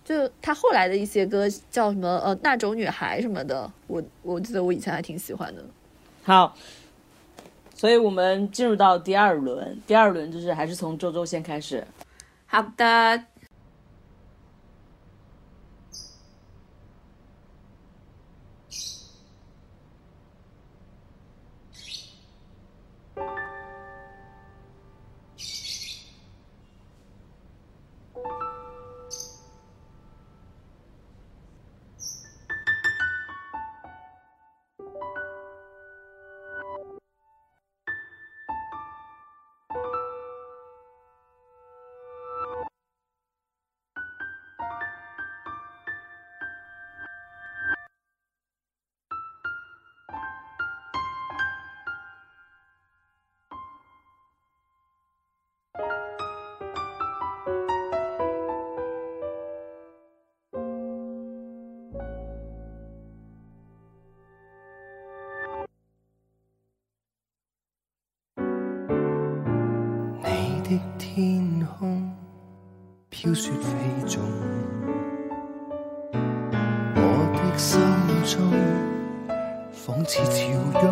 [0.06, 5.62] 就她后来的一些歌叫什么呃那种女孩什么的，我我记得我以前还挺喜欢的。
[6.24, 6.56] 好，
[7.76, 11.86] 所以我们进入到第二轮，第二轮就是还是从周周先开始。
[12.54, 13.26] 好的，
[70.74, 72.12] 的天空
[73.10, 74.24] 飘雪飞纵，
[76.96, 77.00] 我
[77.34, 77.80] 的心
[78.26, 78.42] 中
[79.72, 80.42] 仿似潮
[80.82, 80.86] 涌，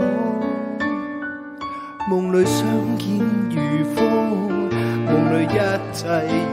[2.09, 2.63] 梦里相
[2.97, 3.17] 见
[3.49, 3.55] 如
[3.95, 4.69] 风，
[5.05, 5.47] 梦里一
[5.93, 6.05] 切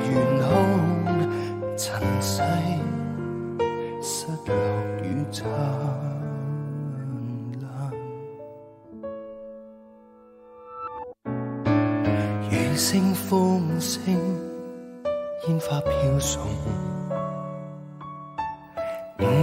[0.05, 0.49] 悬空，
[1.77, 2.41] 尘世。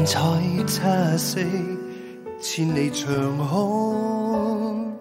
[0.06, 0.20] 彩
[0.68, 0.80] 七
[1.18, 1.39] 色，
[2.39, 3.08] 千里长
[3.50, 4.94] 空。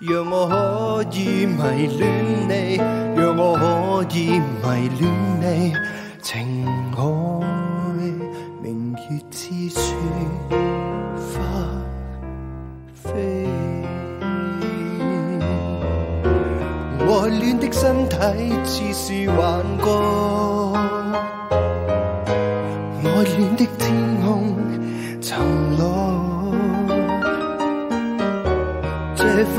[0.00, 2.04] 让我可以迷恋
[2.46, 2.76] 你，
[3.16, 5.02] 让我可以迷恋
[5.40, 5.72] 你，
[6.20, 6.64] 情
[6.94, 7.00] 爱
[8.62, 9.94] 明月之雪
[11.16, 11.32] 花
[12.94, 13.48] 飞。
[17.06, 18.16] 爱恋的身體
[18.64, 19.84] 似是幻覺，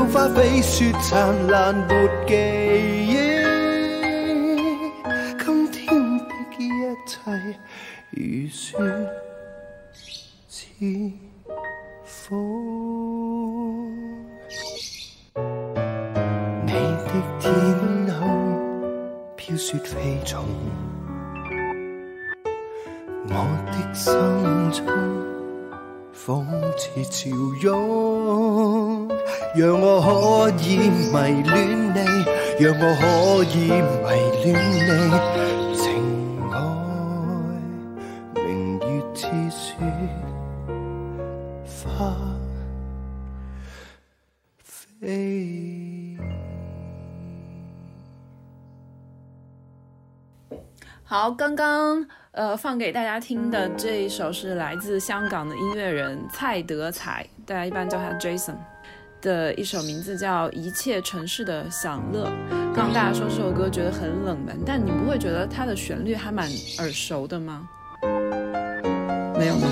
[0.08, 3.05] 花飞雪灿烂没记
[32.58, 34.08] 让，我可以迷
[34.42, 35.84] 戀你，情
[36.50, 36.56] 愛
[38.42, 39.76] 明月似雪
[41.84, 42.16] 花
[44.62, 46.16] 飞。
[51.04, 58.56] 好，刚刚呃放给大家听的这一首是来自香港的音乐人蔡德才，大家一般叫他 Jason
[59.26, 62.28] 的一首名字叫《一切城市的享乐》。
[62.72, 67.68] 刚刚大家说这首歌觉得很冷门，但你不会觉得它的旋律还蛮耳熟的吗？
[69.36, 69.66] 没有吗？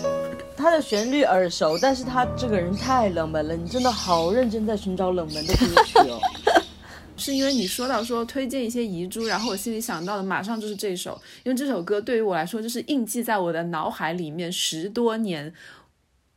[0.54, 6.20] 它的旋律耳熟，但是他这个人太冷门了，你真的好认真在寻找冷门的歌曲哦。
[7.16, 15.50] 是因为你说到说推荐一些遗珠，然后我心里想到的马上就是这首，因为这首歌对于我来说就是印记在我的脑海里面十多年，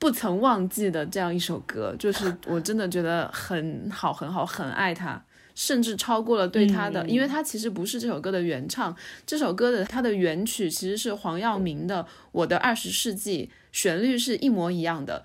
[0.03, 5.23] 不曾忘记的这样一首歌，就是我真的觉得很好很好，很爱它。
[5.55, 8.93] 甚至超过了对他的，因为他其实不是这首歌的原唱，
[9.25, 15.23] 这首歌的它的原曲其实是黄耀明的《我的二十世纪》，旋律是一模一样的。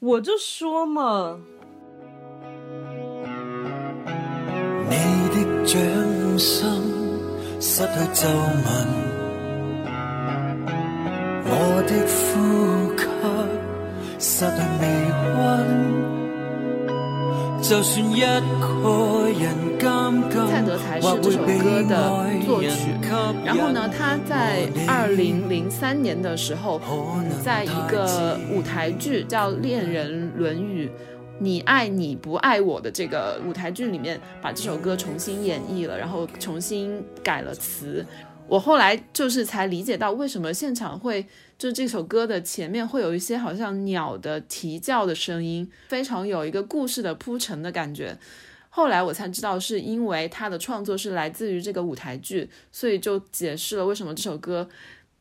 [0.00, 1.40] 我就说嘛，
[4.90, 4.96] 你
[5.32, 6.68] 的掌心
[7.58, 8.86] 失去皱紋，
[11.46, 13.47] 我的呼吸
[14.18, 14.86] 失去微
[15.36, 15.38] 溫。
[17.60, 18.20] 就算一
[18.60, 21.92] 個人監禁，蔡德才是這首歌的
[22.46, 22.90] 作曲，
[23.44, 26.80] 然後呢，他在二零零三年的時候，
[27.16, 30.86] 嗯，在一個舞台劇叫《戀人論語》。
[31.40, 38.04] 你愛你不愛我的這個舞台劇裏面，把這首歌重新演繹了，然後重新改了詞。
[38.48, 41.26] 我后来就是才理解到，为什么现场会
[41.58, 48.16] 就这首歌的前面会有一些好像鸟的啼叫的声音，非常有一个故事的铺陈的感觉。
[48.70, 54.68] 后来我才知道，是因为他的创作是来自于这个舞台剧，所以就解释了为什么这首歌。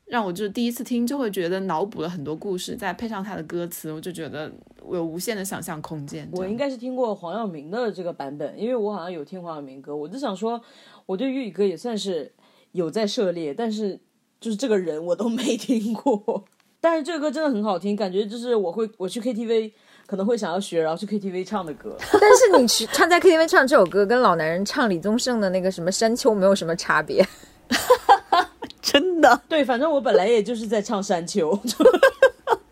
[0.06, 4.50] 让我就第一次听就会觉得脑补了很多故事，再配上他的歌词，我就觉得
[4.82, 6.26] 我有无限的想象空间。
[6.32, 10.62] 我应该是听过黄耀明的这个版本，因为我好像有听黄耀明歌，我就想说，
[11.06, 12.32] 我对粤语歌也算是
[12.78, 14.00] 有在涉猎，但是
[14.40, 16.46] 就是这个人我都没听过。
[16.80, 19.71] 但是这个歌真的很好听，感觉就是我会我去 KTV
[20.06, 21.98] 可能会想要学，然后去 KTV 唱的歌。
[22.13, 27.25] 但是你去唱在 KTV 唱这首歌，跟老男人唱李宗盛的那个什么山丘没有什么差别。
[28.80, 31.60] 真的，对，反正我本来也就是在唱山丘。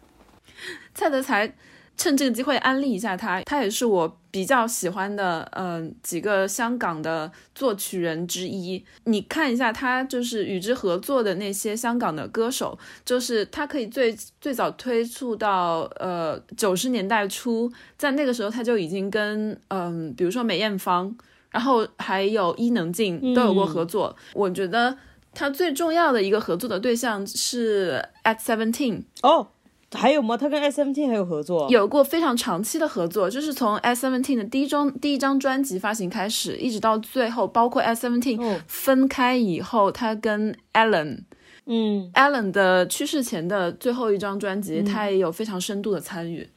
[0.94, 1.52] 蔡德才
[1.98, 8.84] 趁这个机会安利一下他，他也是我比较喜欢的，嗯、呃，幾個香港的作曲人之一。
[9.06, 21.16] 你看一下他就是与之合作的那些香港的歌手，就是他可以最最早推出到呃九十年代初，在那个时候他就已经跟嗯、呃，比如说梅艳芳，
[21.52, 24.16] 然后还有伊能静都有过合作。
[24.18, 24.98] 嗯、我觉得。
[25.38, 29.46] 他最重要的一个合作的对象是 At Seventeen 哦，
[29.94, 30.36] 还有吗？
[30.36, 31.70] 他跟 S Seventeen 还有合作？
[31.70, 41.20] 有过非常长期的合作，就是从 S Seventeen 的第一张第一张专辑发行开始，一直到最后，包括 S Seventeen 哦分开以后，他跟 Alan
[41.68, 46.50] 嗯，Alan 的去世前的最后一张专辑，他也有非常深度的参与。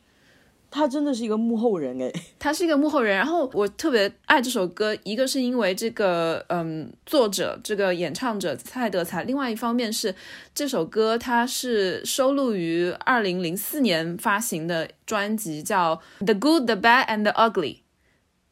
[0.71, 2.13] 他真的是一个幕后人哎。
[2.39, 10.15] 他是一个幕后人，然后我特别爱这首歌，一个是因为这个嗯作者这个演唱者蔡德才，另外一方面是
[10.55, 17.75] 这首歌它是收录于二零零四年发行的专辑叫《The Good, the Bad and the Ugly》。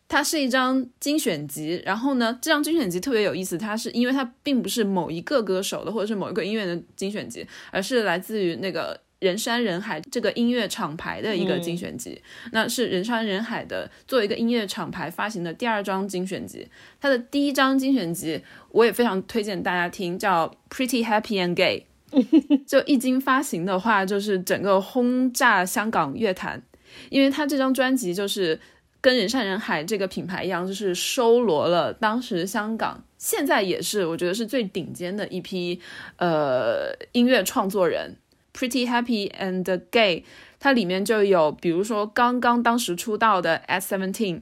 [0.08, 12.20] 它是一张精选集，然后呢，这张精选集特别有意思，它是因为它并不是某一个歌手的或者是某一个音乐的精选集，而是来自于那个人山人海这个音乐厂牌的一个精选集。
[12.52, 16.68] 那是人山人海的作为一个音乐厂牌发行的第二张精选集。
[17.00, 18.40] 它的第一张精选集
[18.70, 21.86] 我也非常推荐大家听，叫《Pretty Happy and Gay》。
[22.66, 26.62] 就一经发行的话，就是整个轰炸香港乐坛，
[27.10, 28.58] 因为它这张专辑就是
[29.00, 35.80] 跟人山人海这个品牌一样，就是收罗了当时香港，现在也是我觉得是最顶尖的一批
[36.18, 38.16] 呃音乐创作人。
[38.57, 40.24] Pretty Happy and Gay，
[40.59, 44.40] 它里面就有比如说刚刚当时出道的 S Seventeen。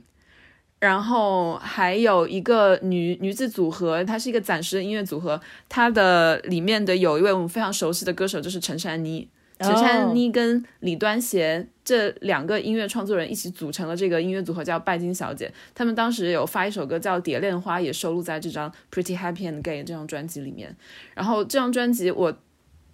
[0.81, 5.41] 然后还有一个女女子组合，它是一个暂时的音乐组合。
[5.67, 9.27] 它的里面的有一位我们非常熟悉的歌手，就是陈珊妮。
[9.61, 15.51] 陈珊妮跟李端贤这两个音乐创作人一起组成了这个音乐组合，叫拜金小姐。
[15.75, 20.77] 他们当时有发一首歌叫《蝶恋花》，也收录在这张《Pretty Happy and Gay》这张专辑里面。
[21.15, 22.37] 然后这张专辑我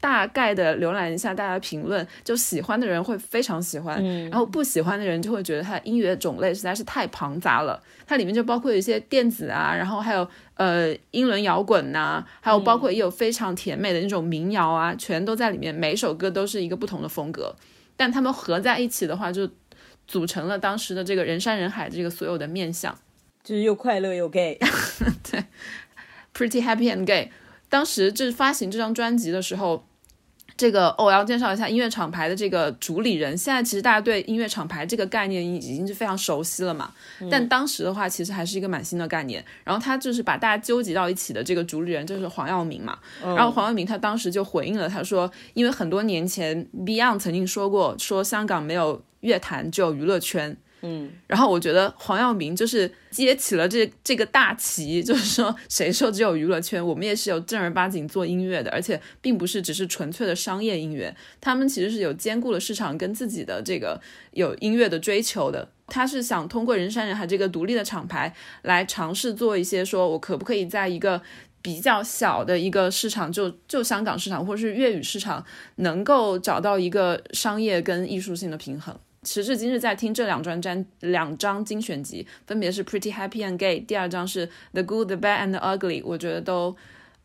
[0.00, 7.80] 大概的浏览一下大家评论，就喜欢的人会非常喜欢，然后不喜欢的人就会觉得它的音乐种类实在是太庞杂了。
[8.06, 15.74] 它里面就包括有一些电子啊，然后还有呃英伦摇滚呐、还有包括也有非常甜美的那种民谣啊，全都在里面。
[15.74, 17.54] 每一首歌都是一个不同的风格，
[17.96, 19.48] 但他们合在一起的话，就
[20.08, 22.96] 组成了当时的这个人山人海这个所有的面相。
[23.44, 24.58] 就是又快乐又 gay
[25.30, 25.44] 对。
[26.34, 27.30] Pretty Happy and Gay。
[27.68, 29.84] 当时就是发行这张专辑的时候，
[30.60, 33.34] 这个、哦、我要介绍一下音乐厂牌的这个主理人。
[33.34, 36.92] 现在其实大家对音乐厂牌这个概念已经是非常熟悉了嘛，
[37.30, 39.42] 但当时的话其实还是一个蛮新的概念。
[39.64, 42.98] 然后他就是把大家纠集到一起的这个主理人就是黄耀明嘛。
[43.22, 50.54] 然后黄耀明他当时就回应了，他说，因为很多年前 Beyond 曾经说过，说香港没有乐坛，只有娱乐圈。
[50.82, 64.00] 嗯，然后我觉得黄耀明就是接起了这这个大旗，就是说谁说只有娱乐圈，我们也是有正儿八经做音乐的，而且并不是只是纯粹的商业音乐，他们其实是有兼顾了市场跟自己的这个
[64.32, 65.68] 有音乐的追求的。
[65.86, 71.20] 他是想通过人山人海这个独立的厂牌来尝试做一些，说我可不可以在一个
[71.60, 75.44] 比较小的一个市场，就就香港市场或者是粤语市场，
[75.76, 78.96] 能够找到一个商业跟艺术性的平衡。
[79.22, 86.74] 时至今日，在听这两张专两张精选集，分别是《Pretty Happy and Gay》，第二张是《The Good, the Bad and the Ugly》，我觉得都，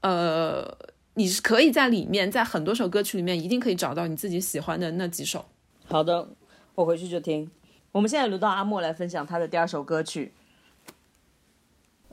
[0.01, 0.77] 呃，
[1.13, 5.45] 你是可以在里面，在很多首歌曲里面，一定可以找到你自己喜欢的那几首。
[5.85, 6.27] 好的，
[6.75, 7.49] 我回去就听。
[7.93, 10.33] 我们现在轮到阿莫来分享他的第二首歌曲。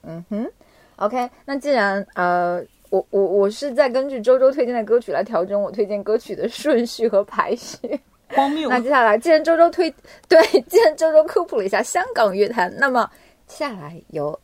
[0.02, 0.48] 嗯哼
[0.94, 8.00] ，OK，那既然呃，我我我是在根据周周推荐的歌曲来调整我推荐歌曲的顺序和排序。
[8.34, 9.92] 荒谬那接下来，既然周周推
[10.28, 13.08] 对，既然周周科普了一下香港乐坛，那么
[13.46, 14.38] 接下来由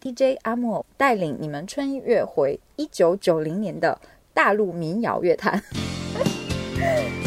[0.00, 3.98] DJ 阿莫带领你们穿越回一九九零年的
[4.34, 5.62] 大陆民谣乐坛。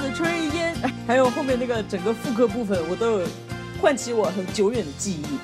[0.00, 0.24] 的炊
[0.54, 0.74] 烟，
[1.06, 3.26] 还有后面那个整个副歌部分，我都有
[3.80, 5.38] 唤起我很久远的记忆。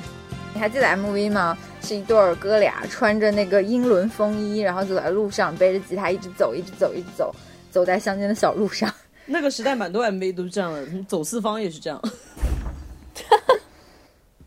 [0.53, 1.57] 你还记得 MV 吗？
[1.83, 7.35] 是一对儿哥俩穿着那个英伦风衣，然后走在路上，背着吉他一直走，一直走，一直走，
[7.71, 8.91] 走在乡间的小路上。
[9.27, 12.01] 那个时代蛮多 MV 都是这样的，走四方也是这样。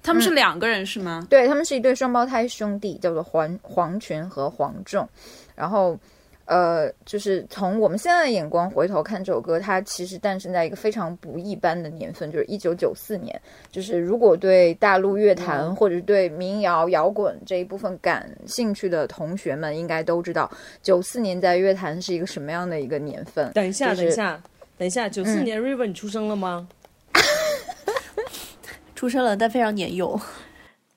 [0.01, 1.27] 他们是两个人是吗？
[1.29, 5.07] 对他们是一对双胞胎兄弟，叫做黄黄群和黄仲。
[5.53, 5.99] 然后，
[6.47, 13.39] 呃，就是从我们现在的眼光回头看这首歌，它其实诞生在一个非常不一般的年份，就是一九九四年。
[13.69, 20.49] 就是如果对大陆乐坛或者对民谣摇滚这一部分感兴趣的同学们，应该都知道
[20.81, 23.51] 九四年在乐坛是一个什么样的一个年份。
[23.51, 24.43] 等一下，就是等一下，
[24.77, 26.69] 等一下，九四年 River 你出生了吗？
[28.95, 30.17] 出生了，但非常年幼。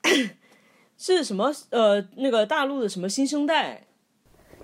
[0.97, 1.51] 是什么？
[1.71, 3.81] 呃，那个大陆的什么新生代？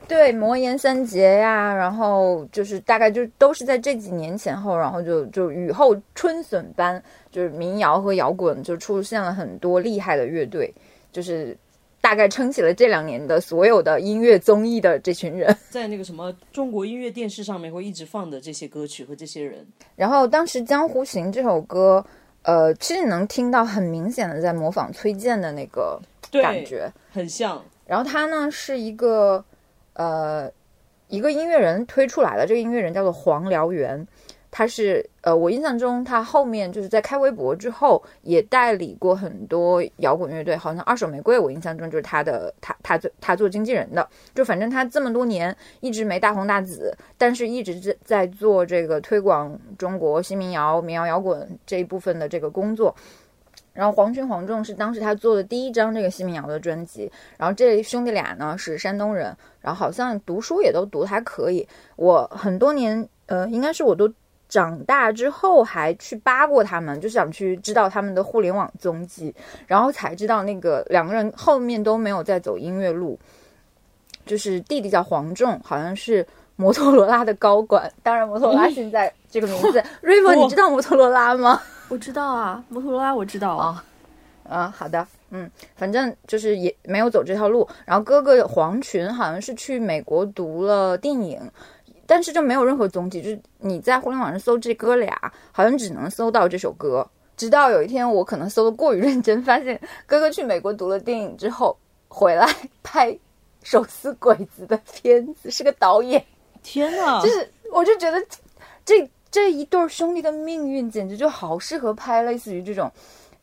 [0.08, 10.74] 对，魔岩三杰呀，然后就是大概就都是在这几年前后，然后就就雨后春笋般，就是民谣和摇滚就出现了很多厉害的乐队，
[11.12, 11.56] 就是
[12.00, 15.54] 大概撑起了这两年的所有的音乐综艺的这群人。
[15.70, 22.06] 在那个什么中国音乐电视上面会一直放的这些歌曲和这些人，然后当时《江湖行》这首歌，
[22.44, 26.00] 呃，其实你能听到很明显的在模仿崔健的那个
[26.32, 26.90] 感觉。
[27.12, 27.62] 很像。
[27.86, 29.44] 然后他呢是一个
[29.98, 30.50] 呃
[31.10, 34.08] 一个音乐人推出来的，这个音乐人叫做黄燎原，
[34.52, 52.94] 他是呃我印象中他后面就是在开微博之后也代理过很多摇滚乐队，好像二手玫瑰我印象中就是他的他他做他做经纪人的，就反正他这么多年一直没大红大紫，但是一直在在做这个推广中国新民谣、民谣摇滚这一部分的这个工作。
[53.78, 57.12] 然后黄群、黄仲是当时他做的第一张这个新民谣的专辑。
[57.38, 61.68] 然后这兄弟俩呢是山东人，然后好像读书也都读得还可以。
[61.96, 64.12] 我很多年，呃，应该是我都
[64.50, 69.32] 长大之后还去扒过他们，就想去知道他们的互联网踪迹，
[69.68, 73.20] 然后才知道那个两个人后面都没有再走音乐路。
[74.26, 76.26] 就是弟弟叫黄仲，好像是
[76.56, 77.90] 摩托罗拉的高管。
[78.02, 81.62] 当然，摩托罗拉现在这个名字，River，你知道摩托罗拉吗？
[81.90, 83.84] 我知道啊，摩托罗拉我知道啊。
[84.44, 87.68] 啊，好的，嗯，反正就是也没有走这条路。
[87.86, 91.40] 然后哥哥黄群好像是去美国读了电影，
[92.06, 93.22] 但是就没有任何踪迹。
[93.22, 95.14] 就是你在互联网上搜这哥俩，
[95.52, 97.06] 好像只能搜到这首歌。
[97.36, 101.78] 直到有一天，我可能搜的过于认真，发现哥哥去美国读了电影之后
[102.08, 102.48] 回来
[102.82, 103.18] 拍
[103.64, 106.24] 手撕鬼子的片子，是个导演。
[106.64, 108.18] 天呐，就是我就觉得
[108.86, 112.92] 这这一对兄弟的命运简直就好适合拍类似于这种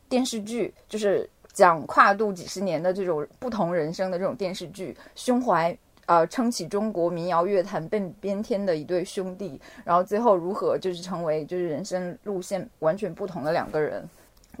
[0.09, 14.07] 电视剧，就是讲跨度几十年的这种不同人生的这种电视剧，胸怀呃撑起中国民谣乐坛变边天的一对兄弟，然后最后如何就是成为就是人生路线完全不同的两个人。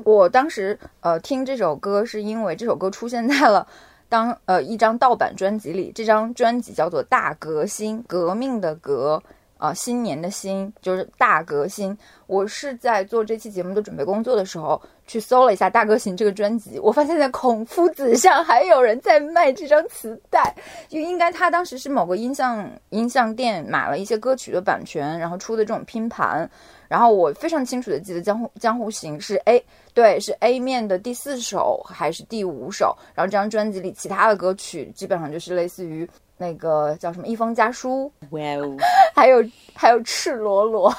[0.03, 3.67] 我当时呃听这首歌是因为这首歌出现在了。
[4.07, 9.21] 当呃一张盗版专辑里，这张专辑叫做《大革新》，革命的革
[9.65, 11.97] 啊、新年的新，就是大革新。
[12.27, 20.55] 我是在做这期节目的准备工作的时候，去搜了一下《大革新》这个专辑，我发现在孔夫子上还有人在卖这张磁带，
[20.87, 26.49] 就应该他当时是某个音像音像店买了一些歌曲的版权，然后出的这种拼盘。
[26.87, 29.63] 然后我非常清楚的记得《江湖江湖行》是 A
[29.93, 36.07] 对是 A 面的第四首还是第五首，然后这张专辑里其他的歌曲基本上就是类似于
[36.37, 38.77] 那个叫什么《一封家书》， 哇哦，
[39.15, 40.93] 还有还有赤裸裸。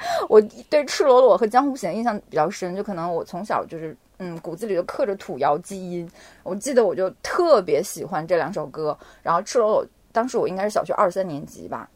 [0.28, 0.40] 我
[0.70, 6.08] 对赤裸裸和江湖行印象比较深，就可能我从小就是嗯骨子里就刻着土窑基因。
[6.44, 11.90] 我记得我就特别喜欢这两首歌，然后赤裸裸当时我应该是小学二三年级吧。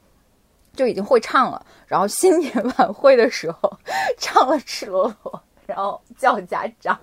[0.75, 3.79] 就已经会唱了，然后新年晚会的时候
[4.18, 5.33] 唱了《赤裸裸》，
[5.66, 6.99] 然后叫家长，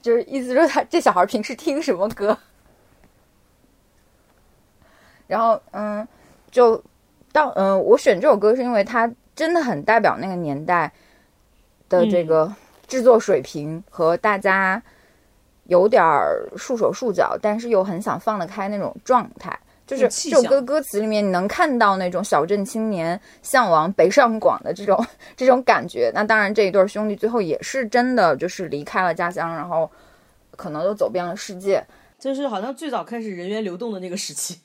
[0.00, 2.36] 就是意思说他这小孩平时听什么歌，
[5.26, 6.06] 然后嗯，
[6.50, 6.82] 就
[7.32, 10.92] 到嗯，我选这首歌是因为它真的很代表那个年代
[11.88, 12.52] 的这个
[12.86, 14.82] 制作水平和大家
[15.64, 19.58] 有点儿束手束脚，但是又很想放得开那种状态。
[19.96, 26.10] 就是这首歌歌词里面，你能看到那种小镇青年向往北上广的这种这种感觉。
[26.14, 29.90] 那当然，这一对兄弟最后也是真的就是离开了家乡，然后
[30.56, 31.84] 可能都走遍了世界。
[32.18, 34.58] 就是好像最早开始人员流动的那个时期。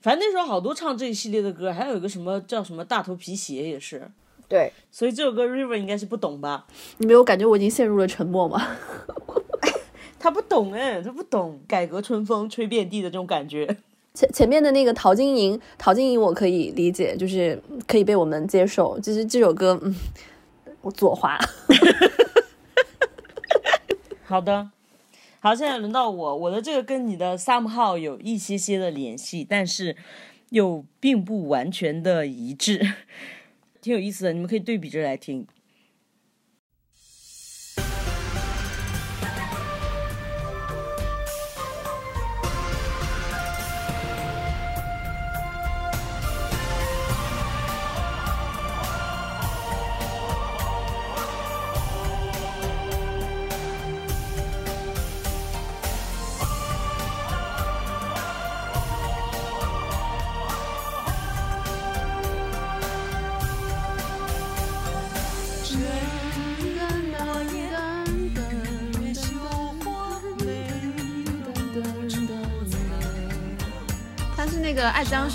[0.00, 4.10] 反正那时候好多唱这一系列的歌，还有一个什么叫什么大头皮鞋也是。
[4.46, 6.66] 对，所以这首歌 River 应该是不懂吧？
[6.98, 8.66] 你没有感觉我已经陷入了沉默吗？
[10.18, 13.76] 他不懂哎，他不懂改革春风吹遍地的这种感觉。
[14.14, 18.96] 前前面的那个陶晶莹，陶晶莹我可以理解，就是可以被我们接受。
[19.00, 19.92] 就是这首歌，嗯，
[20.82, 21.36] 我左滑。
[24.22, 24.70] 好的，
[25.40, 29.96] 好，现在轮到我，我的这个跟你的 somehow 有一些些的联系，但是
[30.50, 32.80] 又并不完全的一致，
[33.82, 35.44] 挺有意思的，你们可以对比着来听。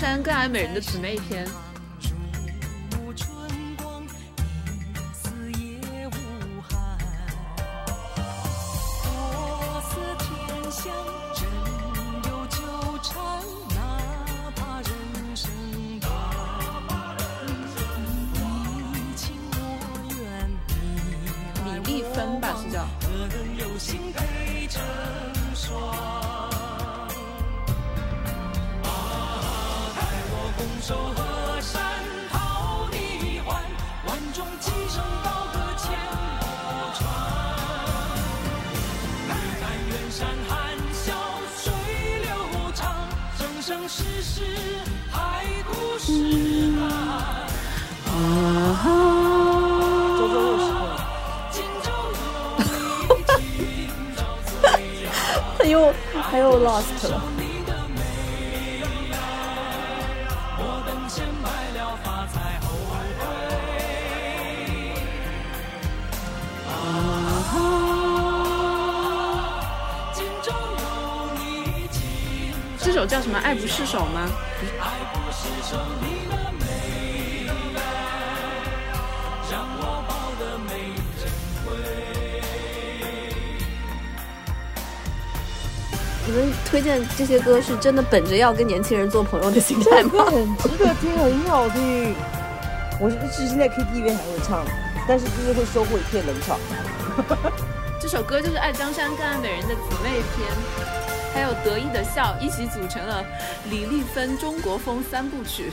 [0.00, 1.69] 山更爱美人》的姊妹篇。
[86.26, 90.26] 你们推荐这些歌是真的本着要跟年轻人做朋友的心态吗？
[90.26, 92.14] 很值得听，很好听。
[93.00, 94.64] 我是至今在 KTV 还会唱，
[95.08, 96.56] 但是就是会收获一片冷场。
[98.00, 100.48] 这首歌就是《爱江山更爱美人》的姊妹篇，
[101.34, 103.24] 还有得意的笑，一起组成了
[103.68, 105.72] 李丽芬中国风三部曲。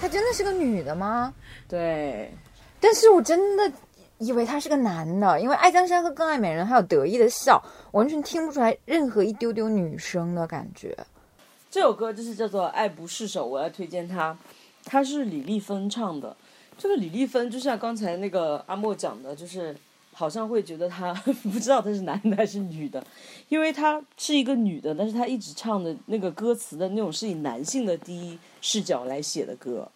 [0.00, 1.32] 她真的是个女的吗？
[1.68, 2.34] 对，
[2.80, 3.70] 但是我真的
[4.18, 7.62] 以为他是个男的，因为《爱江山》和《更爱美人》还有得意的笑，
[7.92, 10.96] 完全听不出来任何一丢丢女生的感觉。
[11.70, 14.36] 这首歌就是叫做《爱不释手》，我要推荐它，
[14.84, 16.36] 它是李丽芬唱的。
[16.76, 19.76] 这个李丽芬就像刚才那个阿莫讲的，就是
[20.12, 21.12] 好像会觉得他
[21.44, 23.04] 不知道他是男的还是女的，
[23.48, 29.86] 因为他是一个女的，但是她一直唱的那个歌词的那种是以男性的第一视角来写的歌。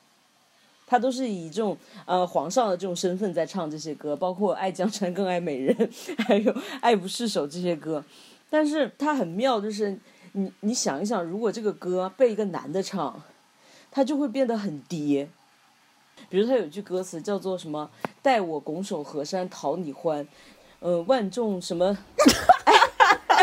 [0.94, 1.76] 他都是以这种
[2.06, 5.74] 呃皇上的这种身份在唱这些歌，包括《爱江山更爱美人》，
[6.22, 8.04] 还有《爱不释手》这些歌。
[8.48, 9.98] 但是他很妙，就是
[10.34, 13.20] 你你想一想，如果这个歌被一个男的唱，
[13.90, 15.28] 他就会变得很爹。
[16.28, 17.90] 比如他有句歌词叫做什么
[18.22, 20.24] “待我拱手河山讨你欢”，
[20.78, 21.98] 呃，万众什么，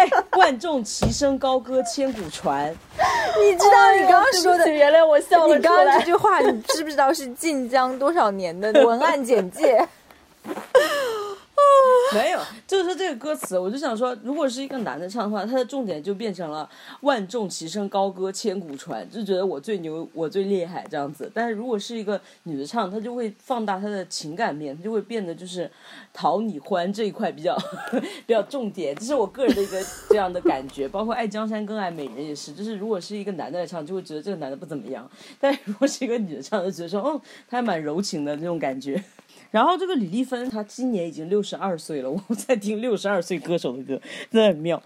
[0.01, 2.73] 哎，万众齐声高歌千古传。
[3.39, 9.87] 你知道你刚刚说的，原谅我笑了你刚刚这句话，你知不知道是晋江多少年的文案简介？
[12.15, 16.69] 没有，就是说这个歌词，我就想说，如果是一个男的唱的话，他的重点就变成了
[17.01, 21.31] 万众齐声高歌千古传，就觉得我最牛，我最厉害这样子。
[21.33, 25.69] 但是如果是一个女的唱，她就会放大她的情感面，她就会变得就是
[26.13, 27.57] 讨你欢这一块比较
[28.27, 28.93] 比较重点。
[28.95, 35.03] 这是我个人的一个 这样的感觉，包括爱江山更爱美人也是，就是如果是一个男的来唱，就会觉得这个男的不怎么样；
[35.39, 39.01] 但是如果是一个女的唱，就觉得说，哦，他还蛮柔情的那种感觉。
[39.51, 42.09] 然后这个李丽芬，她今年已经六十二岁了。
[42.27, 44.81] 我在听六十二岁歌手的歌，真的很妙。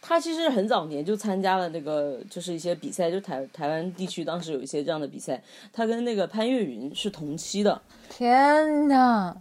[0.00, 5.42] 她其实很早年就参加了那个，就是一些比赛，就台台湾地区当时有一些这样的比赛。
[5.72, 7.80] 她跟那个潘越云是同期的。
[8.10, 9.36] 天哪！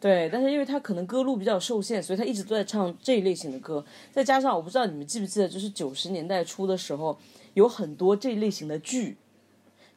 [0.00, 3.84] 对，但是因为她可能歌路比较受限，所以她一直都在唱这一类型的歌。
[4.10, 7.18] 再加上我不知道你们记不记得，就是九十年代初的时候，
[7.54, 9.18] 有很多这一类型的剧。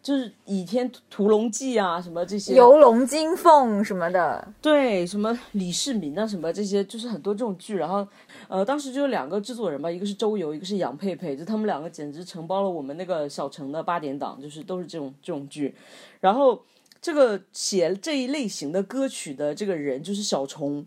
[0.02, 7.78] 就是《倚天屠龙记》啊，什么这些游龙金凤什么的，对，什么李世民啊，什么这些，就是很多这种剧。
[7.78, 8.08] 然后，
[8.48, 15.76] 呃，当时就有两个制作人吧，一个是周游，一个是杨佩佩，就他们两个简直承包了我们那个小城的八点档，就是都是这种这种剧。
[16.20, 16.64] 然后，
[17.00, 20.86] 这个写这一类型的歌曲的这个人就是小虫。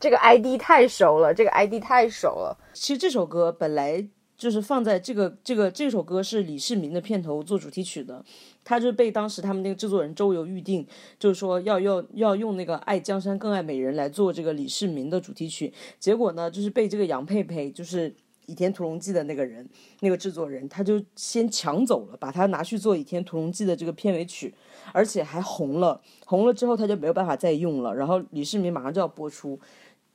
[0.00, 2.56] 这个 ID 太熟了，这个 ID 太熟了。
[2.72, 4.02] 其实这首歌本来
[4.38, 8.24] 就是放在这个这个这首歌是李世民的片头做主题曲的，
[8.64, 10.86] 他就被当时他们那个制作人周游预定，
[11.18, 15.72] 就是说要要要用那个《爱江山更爱美人》来做这个李世民的主题曲。
[15.98, 18.10] 结果呢，就是被这个杨佩佩，就是
[18.46, 19.68] 《倚天屠龙记》的那个人，
[20.00, 24.54] 那个制作人，他就先抢走了，把他拿去做《倚天屠龙记》的这个片尾曲，
[24.92, 26.00] 而且还红了。
[26.26, 27.94] 红了之后，他就没有办法再用了。
[27.94, 29.58] 然后李世民马上就要播出。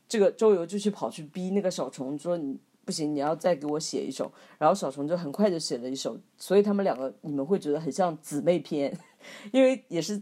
[0.09, 2.57] 这个周游就去跑去逼那个小虫说你
[2.88, 4.31] 不行，你要再给我写一首。
[4.57, 8.97] 然后小虫就很快就写了一首，所以他们两个你们会觉得很像姊妹篇，
[9.51, 10.21] 因为也是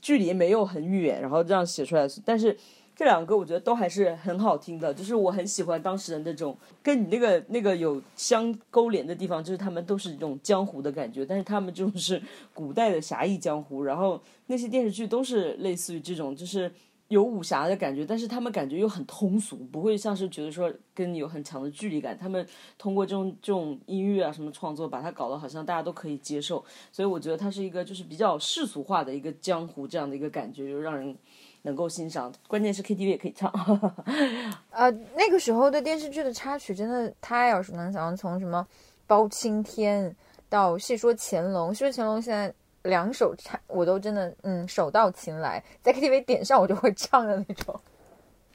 [0.00, 2.04] 距离没有很远，然后这样写出来。
[2.24, 2.58] 但是
[2.96, 12.20] 这两个我觉得都还是很好听的，就是我很喜欢当时的那种跟你那个那个有相勾连的地方，就是他们都是这种江湖的感觉，但是他们就是
[12.52, 16.72] 古代的侠义江湖，然后那些电视剧都是类似于这种，就是。
[17.10, 22.16] 有武侠的感觉，但是他们感觉又很通俗，不会像是觉得说跟你有很强的距离感。
[22.16, 22.46] 他们
[22.78, 26.64] 通过这种这种音乐啊什么创作，把它搞得好像大家都可以接受。
[26.92, 31.12] 所以我觉得它是一个就是比较世俗化的一个江湖这样的一个感觉，就让人
[31.62, 32.32] 能够欣赏。
[32.46, 33.50] 关键是 KTV 也可以唱。
[34.70, 38.64] 呃，那个时候的电视剧的插曲真的太耳熟能详，从什么
[39.08, 40.14] 包青天
[40.48, 42.54] 到戏说乾隆，戏说乾隆现在。
[42.84, 47.78] 两首唱我都真的嗯手到擒来，在 KTV 点上我就会唱的那种。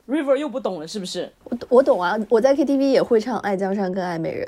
[0.07, 1.31] River 又不懂了是不是？
[1.43, 4.45] 我我懂啊，我在 KTV 也会唱《爱江山更爱美人》。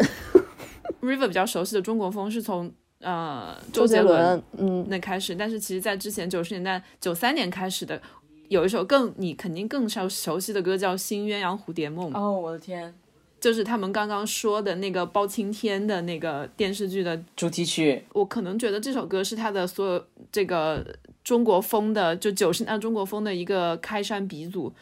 [1.02, 2.72] River 比较熟悉的中国风是从
[3.02, 8.02] 呃周杰伦嗯那开始，但是其实在之前九十年代九三年开始的
[8.50, 12.12] 有一首更你肯定更熟熟悉的歌叫《新鸳鸯蝴蝶梦》。
[12.18, 12.94] 哦，我的天！
[13.40, 20.86] 就是他们刚刚说的那个包青天的那个电视剧的主题曲，我可能觉得这首歌是他的所有这个
[21.24, 24.74] 中国风的，就九十年代中国风的一个开山鼻祖。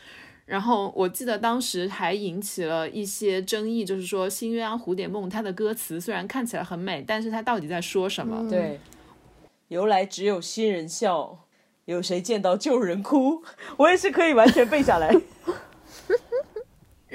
[0.46, 8.48] 然后我记得当时还引起了一些争议，就是说《新鸳鸯蝴蝶梦》它的歌词虽然看起来很美，但是它到底在说什么？
[8.48, 8.80] 对，
[9.70, 11.40] 由来只有新人笑，
[11.86, 13.42] 有谁见到旧人哭？
[13.78, 15.12] 我也是可以完全背下来。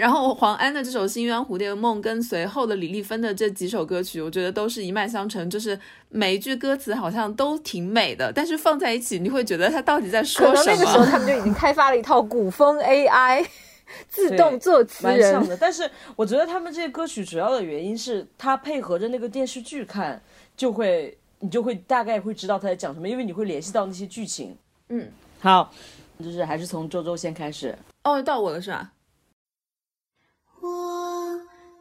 [0.01, 5.79] 然后黄安的这首《新鸳鸯蝴蝶梦》跟随后的李丽芬的这几首歌曲，我觉得都是一脉相承，就是
[6.09, 10.73] 每一句歌词好像都挺美的，但是放在一起你会觉得他到底在说什么？
[10.73, 13.47] 那个时候他们就已经开发了一套古风 AI
[14.09, 15.55] 自动作词人的。
[15.59, 20.23] 但是我觉得他们这些歌曲主要的原因是它配合着那个电视剧看，
[20.57, 24.57] 就会你就会大概会知道他在讲什么，因为你会联系到那些剧情。
[24.89, 25.71] 嗯，好，
[26.25, 27.77] 就是还是从周周先开始。
[28.05, 28.93] 哦，到我了是吧？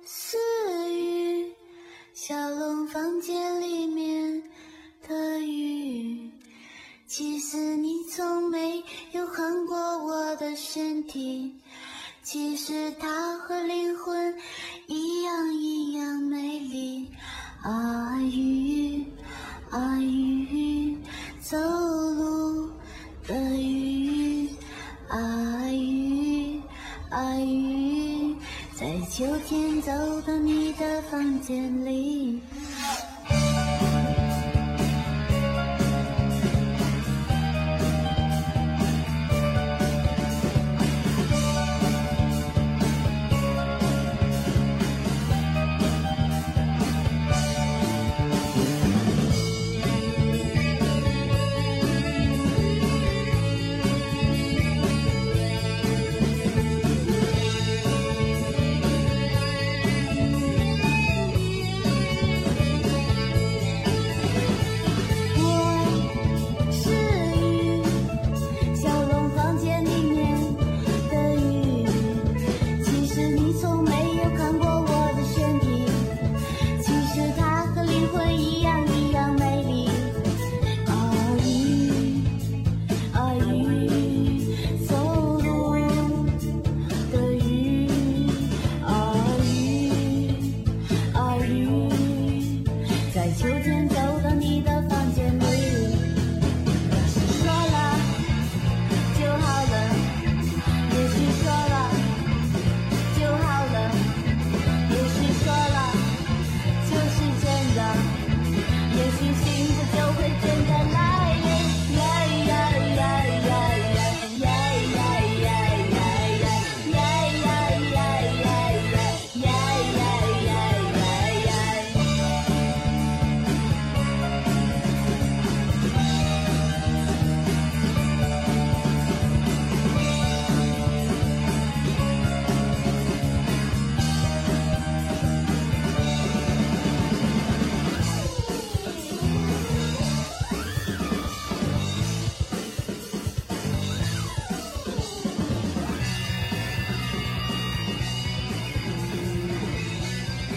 [0.10, 0.38] 我是
[0.92, 1.54] 鱼，
[2.16, 4.42] 小龙房间里面
[5.08, 6.32] 的鱼。
[7.06, 11.54] 其实你从没有看过我的身体，
[12.24, 14.36] 其实它和灵魂
[14.88, 17.08] 一样一样美丽。
[17.62, 19.06] 啊鱼
[19.70, 20.98] 啊鱼，
[21.40, 22.72] 走路
[23.28, 24.50] 的鱼
[25.08, 26.60] 啊鱼
[27.12, 27.49] 啊鱼。
[29.20, 29.92] 秋天走
[30.26, 32.40] 到你的房间里。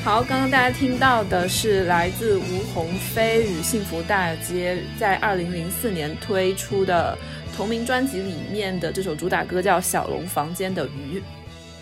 [0.05, 7.16] 好，刚刚大家听到的是来自吴鸿飞与幸福大街在二零零四年推出的
[7.55, 11.20] 同名专辑里面的这首主打歌，叫《小龙房间的鱼》。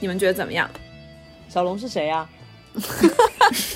[0.01, 0.71] 你们觉得怎么样？
[1.49, 2.29] 小龙是谁呀、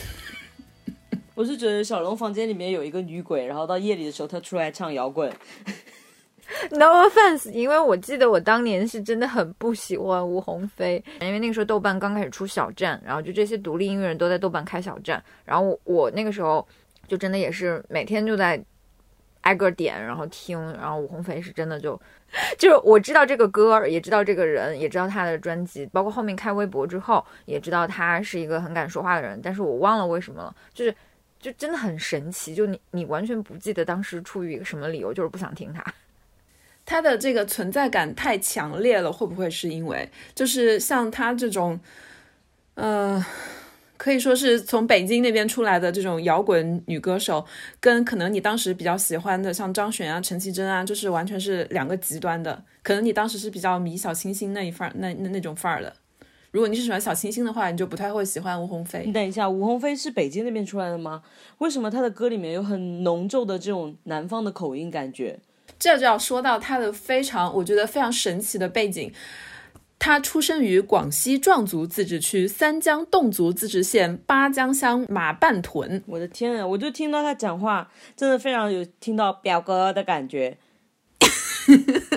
[1.35, 5.33] 我是觉得小龙房间里面有一个女鬼，然后到夜里的时候她出来唱摇滚。
[6.71, 16.67] No offense，因为我记得我当年是真的很不喜欢吴鸿飞，因为那个时候豆瓣刚开始出小站，然后就这些独立音乐人都在豆瓣开小站，然后我那个时候
[17.09, 18.63] 就真的也是每天就在
[19.43, 22.01] 挨个点，然后听，然后吴鸿飞是真的就
[22.59, 30.95] 就是我知道这个歌，也知道这个人，也知道他的专辑，包括后面开微博之后，也知道他是一个很敢说话的人，但是我忘了为什么了，就是
[31.39, 35.85] 就真的很神奇，就你你完全不记得当时出于一个什么理由，就是不想听他。
[36.87, 41.81] 他的这个存在感太强烈了，会不会是因为就是像他这种，
[42.75, 43.25] 呃，
[43.97, 47.45] 可以说是从北京那边出来的这种摇滚女歌手，
[47.81, 52.63] 跟可能你当时比较喜欢的像张悬啊、陈绮贞啊，就是完全是两个极端的。
[52.83, 55.91] 可能你当时是比较迷小清新那一范儿，那那那种范儿的。
[56.51, 59.13] 如果你是喜欢小清新的话，你就不太会喜欢吴鸿飞你。
[59.13, 61.23] 等一下，吴鸿飞是北京那边出来的吗？
[61.59, 65.41] 为什么他的歌里面有很浓重的这种南方的口音感觉？
[65.79, 69.13] 这就要说到他的非常，我觉得非常神奇的背景。
[69.97, 76.03] 他出生于广西壮族自治区三江侗族自治县八江乡马半屯。
[76.07, 76.67] 我的天啊！
[76.67, 80.59] 我就听到他讲话，真的非常有听到表哥的感觉。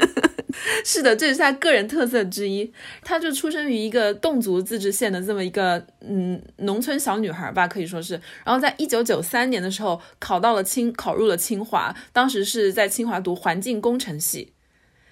[0.83, 2.71] 是的，这是他个人特色之一。
[3.03, 8.13] 他就出生于一个侗族自治县的这么一个嗯农村小女孩吧，可以说是。
[8.43, 14.53] 然后在一九九三年的时候考到了清，考入了清华，当时是在清华读环境工程系。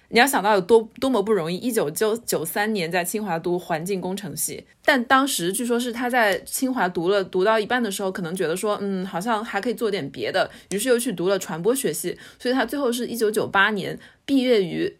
[0.08, 14.96] 你要想到有多多么不容易，一九九九三年在清华读环境工程系，但当时据说是他在清华读了读到一半的时候，可能觉得说，嗯，好像还可以做点别的，于是又去读了传播学系，所以他最后是一九九八年毕业于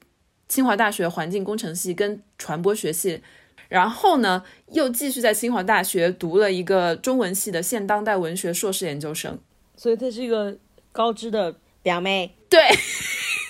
[0.48, 3.20] 清华大学环境工程系跟传播学系，
[3.68, 9.38] 然后呢，又继续在清华大学读了一个中文系的现当代文学硕士研究生。
[9.76, 10.56] 所以他是一个
[10.92, 12.36] 高知的表妹。
[12.48, 12.60] 对，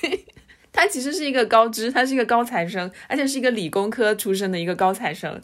[0.72, 5.40] 他其实是一个高知，他是一个高材生，而且是一个理工科出身的一个高材生。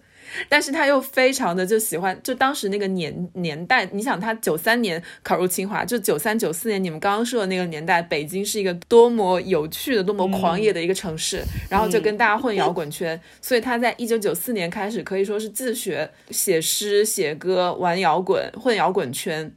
[0.49, 19.53] 但是他又非常的就喜欢，就当时那个年年代，你想他九三年考入清华，就九三九四年你们刚刚说的那个年代，北京是一个多么有趣的、多么狂野的一个城市，然后就跟大家混 摇滚圈，所以他在一九九四年开始可以说是自学写诗、写歌、玩摇滚、混摇滚圈。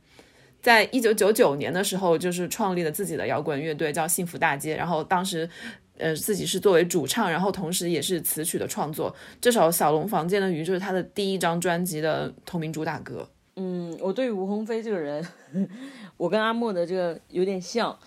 [0.62, 4.76] 在一九九九年的时候，就是创立了自己的摇滚乐队，叫幸福大街。
[4.76, 5.48] 然后当时，
[5.98, 9.16] 呃，自己是作为主唱，然后同时也是词曲的创作。
[9.40, 13.28] 这首《小龙房间的鱼》就是他的第一张专辑的同名主打歌。
[13.56, 15.26] 嗯，我对于吴鸿飞这个人，
[16.18, 17.98] 我跟阿莫的这个有点像，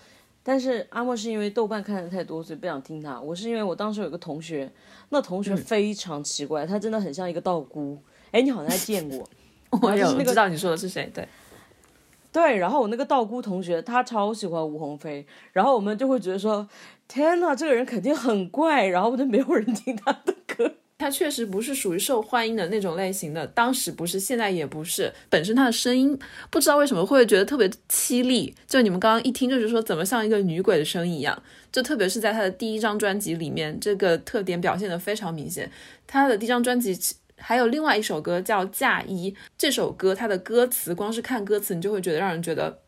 [0.43, 3.19] 但是阿莫是因为豆瓣看的太多，所以不想听他。
[3.19, 4.71] 我是因为我当时有个同学，
[5.09, 7.97] 那同学非常奇怪，他真的很像一个道姑。
[8.31, 9.27] 哎，你好像还见过。
[9.81, 11.09] 我有就是那个知道你说的是谁？
[11.13, 11.27] 对，
[12.31, 16.67] 对，然后我那个道姑同学，他超喜欢吴鸿飞，然后我们就会觉得说，
[17.07, 20.71] 天呐，这个人肯定很怪，然后我就没有人听他的歌。
[20.99, 25.09] 他确实不是属于受欢迎的那种类型的，当时不是，现在也不是。
[25.29, 26.19] 本身他的声音
[26.49, 35.71] 不知道为什么会觉得特别凄厉，就你们刚刚一听就是说怎么像一个女鬼的声音一样，就特别是在他的第一张专辑里面，这个特点表现得非常明显。
[36.05, 36.93] 他的第一张专辑
[37.39, 42.79] 还有另外一首歌叫《嫁衣》，这首歌它的歌词光是看歌词你就会觉得让人觉得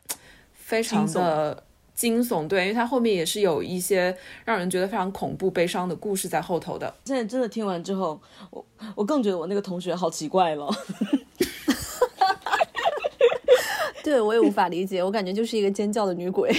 [0.54, 1.64] 非常的
[1.96, 6.94] 惊悚，对，因为它后面也是有一些让人觉得非常恐怖、悲伤的故事在后头的。
[7.06, 10.68] 现在真的听完之后，我我更觉得我那个同学好奇怪了。
[14.04, 16.52] 对我也无法理解，我感觉就是一个尖叫的女鬼。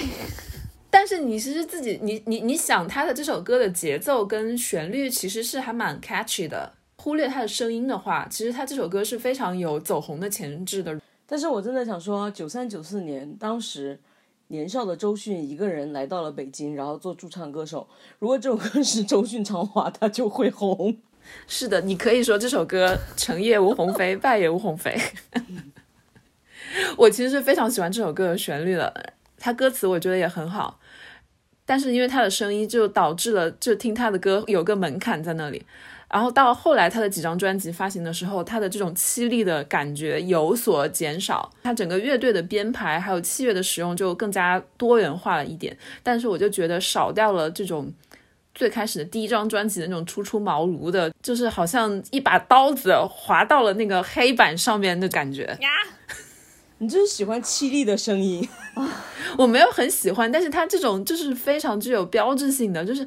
[0.89, 6.75] 但是你其实自己，你你你想，他的这首歌的节奏跟旋律其实是还蛮 catchy 的。
[7.03, 11.01] 忽略他的声音的话，其实他这首歌是非常有走红的潜质的。
[11.27, 13.99] 但是我真的想说，九三九四年，当时
[14.47, 17.89] 年少的周迅一个人来到了北京，然后做驻唱歌手。
[18.21, 20.97] 如果这首歌是周迅唱的话，他就会红。
[21.49, 24.97] 是的，你可以说这首歌成也吴鸿飞，败也吴鸿飞。
[26.97, 30.79] 我其实是非常喜欢这首歌的旋律的，他歌词我觉得也很好，
[31.67, 35.65] 但是因为他的声音就导致了，就听他的歌有个门槛在那里。
[36.13, 45.77] 然后到后来他的几张专辑发行的时候，他的这种凄厉的感觉有所减少，他整个乐队的编排还有器乐的使用就更加多元化了一点。
[46.03, 47.91] 但是我就觉得少掉了这种
[48.55, 55.59] 最开始的第一张专辑的那种初出茅庐的，就是好像一把刀子划到了那个黑板上面的感觉。
[56.77, 58.47] 你就是喜欢凄厉的声音，
[59.39, 63.07] 我没有很喜欢，但是他这种就是非常具有标志性的，就是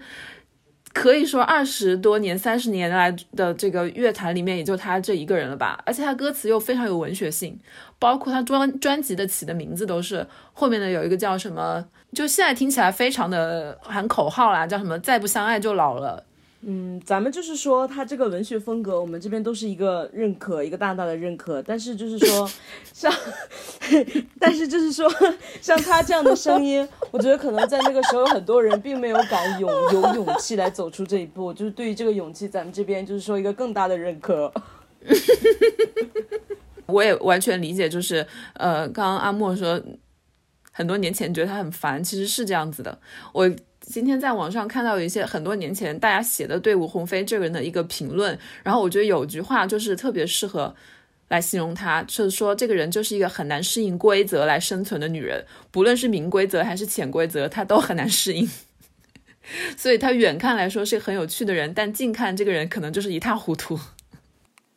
[0.96, 5.78] 可以说二十多年、三十年来的这个乐坛里面，也就他这一个人了吧。
[5.86, 7.60] 而且他歌词又非常有文学性，
[8.00, 11.84] 包括他专专辑的起的名字都是后面的有一个叫什么，
[12.14, 16.24] 就现在听起来非常的喊口号啦，叫什么“再不相爱就老了”。
[16.62, 21.62] 嗯，咱们就是说他这个文学风格，我们这边都是一个认可，一个大大的认可。
[21.62, 22.50] 但是就是说，
[22.92, 23.14] 像，
[24.40, 25.08] 但是就是说，
[25.62, 31.54] 像他这样的声音，我觉得可能在那个时候，有很多人并没有敢勇有勇气来走出这一步。
[31.54, 34.52] 就是对于这个勇气，咱们这边就是说一个更大的认可。
[36.88, 39.80] 我也完全理解，就是呃，刚刚阿莫说，
[40.72, 42.98] 很多年前觉得他很烦，其实是这样子的。
[43.34, 43.52] 我。
[43.86, 50.76] 今天在网上看到有一些很多年前大家写的对吴鸿飞这个人的一个评论，然后我觉得有句话就是特别适合
[51.30, 58.50] 来形容他，就是说这个人就是一个很难适应规则来生存的女人，不论是明规则还是潜规则，她都很难适应。
[59.78, 63.80] 所以她远看来说是很有趣的人，但近看这个人可能就是一塌糊涂。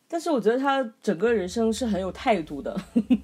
[0.07, 2.75] 但是我觉得他整个人生是很有态度的。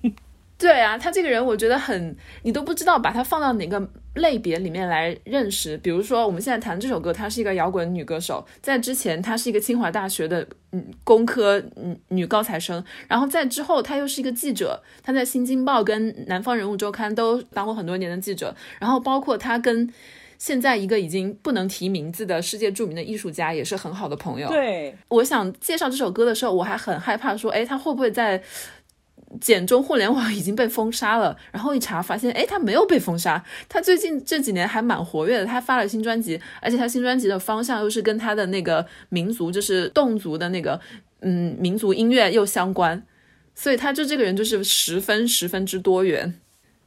[0.57, 5.77] 对啊，他这个人我觉得很，你都不知道把他放到哪个类别里面来认识。
[5.77, 19.93] 比如说我们现在谈这首歌，她是一个摇滚女歌手，在之前她是一个清华大学的嗯工科女女高材生，然后在之后她又是一个记者，她在《新京报》跟《南方人物周刊》都当过很多年的记者，然后包括她跟
[20.37, 24.49] 现在一个已经不能提名字的世界著名的艺术家也是很好的朋友。
[24.49, 28.41] 对，我想介绍这首歌的时候，我还很害怕说，哎，他会不会在。
[29.39, 40.79] 简中互联网已经被封杀了，然后一查发现，哎，他没有被封杀，他最近这几年还蛮活跃的，他发了新专辑，而且他新专辑的方向又是跟他的那个民族，就是侗族的那个，
[41.21, 43.03] 嗯，民族音乐又相关，
[43.53, 46.39] 所以他就这个人就是十分十分之多元，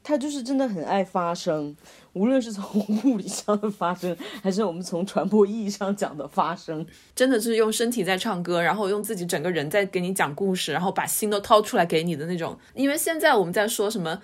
[0.03, 1.77] 他就是真的很爱发声。
[2.19, 12.59] 无论是从物理上的发声，还是我们从传播意义上讲的发声，真的是用身体在唱歌，然后用自己整个人在给你讲故事，然后把心都掏出来给你的那种。
[12.75, 14.21] 因为现在我们在说什么，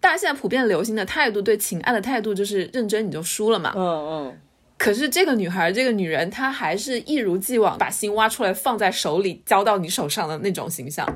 [0.00, 3.72] 大家现在普遍流行的态度，对情爱的态度就是认真你就输了嘛。
[3.76, 4.40] 嗯嗯。
[4.76, 11.08] 可是这个女孩，这个女人，她还是一如既往把心挖出来放在手里，交到你手上的那种形象，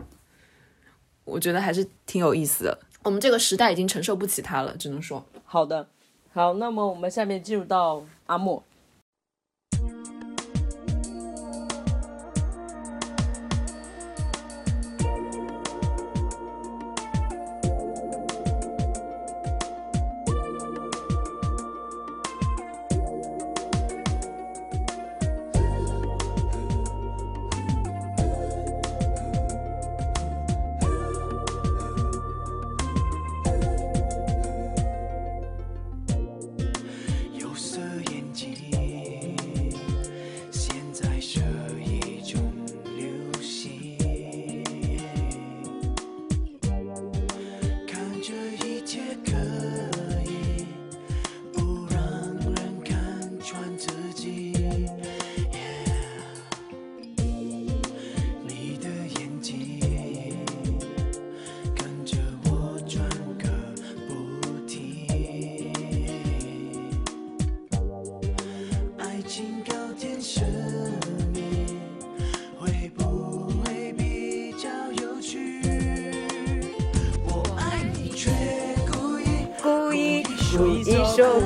[1.24, 2.78] 我觉得还是挺有意思的。
[3.02, 5.26] 我们这个时代已经承受不起她了，只能说。
[5.50, 5.88] 好的，
[6.34, 8.62] 好，那么我们下面进入到阿莫。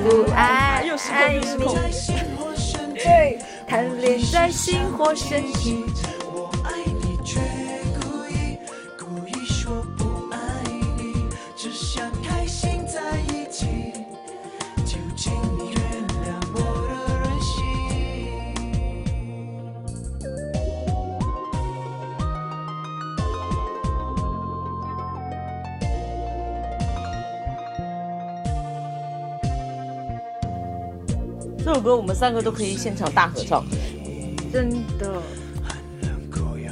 [0.03, 0.82] 不爱，
[1.12, 1.40] 爱你，
[2.94, 5.84] 对，贪恋在心或身体。
[32.03, 33.64] 我们三个都可以现场大合唱，
[34.53, 35.22] 真的。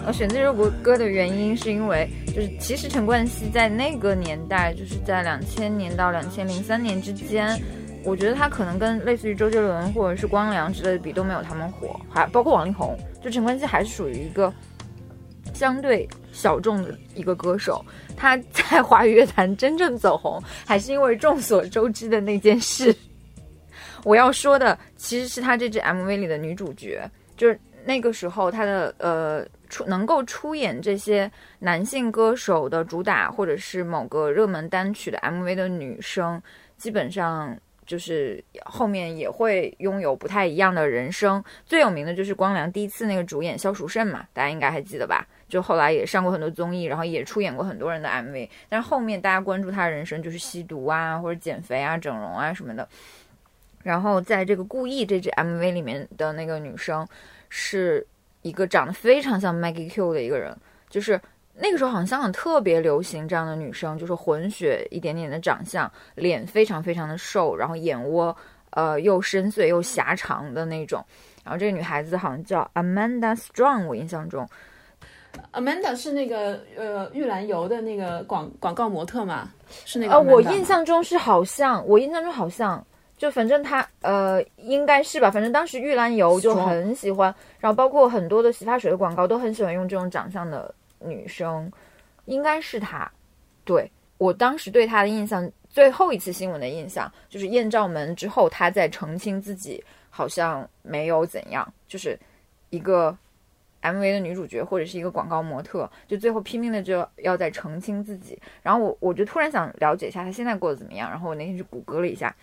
[0.05, 7.57] 我选这首歌歌的原因是因为，就是其实陈冠希在那个年代，就是在两千年到两千零三年之间，
[8.03, 12.99] 我觉得他可能跟类似于周杰伦或者是光良之类的比都没有他们火，还包括王力宏。
[13.22, 14.53] 就陈冠希还是属于一个
[15.55, 17.85] 相对小众的一个歌手，
[18.16, 22.93] 他在华语乐坛真正走红，还是因为众所周知的那件事。
[24.05, 36.40] 我要说的其实是他这支 MV 里的女主角，就是那个时候他的呃出能够出演这些男性歌手的主打或者是某个热门单曲的 MV 的女生，
[36.76, 41.42] 基本上就是后面也会拥有不太一样的人生。
[41.64, 45.26] 最有名的就是光良第一次那个主演萧淑慎嘛，大家应该还记得吧？
[45.48, 48.48] 就后来也上过很多综艺，然后也出演过很多人的 MV。
[48.68, 52.88] 但是后面大家关注他的人生就是吸毒啊，或者减肥啊、整容啊什么的。
[53.83, 57.07] 然后在这个《故意》这支 MV 里面的那个女生，
[57.49, 58.07] 是
[58.43, 60.57] 一个长得非常像 Maggie Q 的一个人，
[60.89, 61.20] 就是
[61.55, 68.35] 那个时候好像香港特别流行这样的女生，就是混血一点点的长相，脸非常非常的瘦，然后眼窝
[68.70, 71.05] 呃又深邃又狭长的那种。
[71.43, 74.47] 然后这个女孩子好像叫 Amanda Strong，我印象中。
[75.53, 79.51] Amanda 是那个呃玉兰油的那个广广告模特嘛？
[79.85, 82.85] 是那个、呃，我印象中是好像，我印象中好像，
[83.21, 91.71] 就反正他呃应该是吧，反正当时玉兰油就很喜欢，然后包括很多的洗发水的广告都很喜欢用这种长相的女生，
[92.25, 93.07] 应该是她。
[93.62, 102.18] 对我当时对她的印象，最后一次新闻的印象就是艳照门之后，她在澄清自己好像没有怎样，就是
[102.71, 103.14] 一个。
[103.83, 108.39] MV 的女主角或者是一个广告模特，就最后拼命的就要在澄清自己。
[108.62, 111.09] 然后我我就突然想了解一下她现在过得怎么样。
[111.09, 112.37] 然后我那天去谷歌了一下，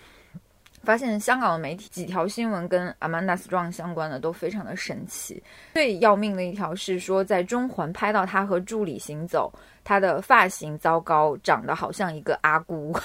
[0.84, 5.42] 发现香港的媒体几条新闻跟 Amanda Strong 相关的都非常的神奇。
[5.74, 9.52] 最要命的一条是说，在中环拍到她和助理行走，
[9.84, 12.98] 她的发型糟糕，长得好像一个阿姑，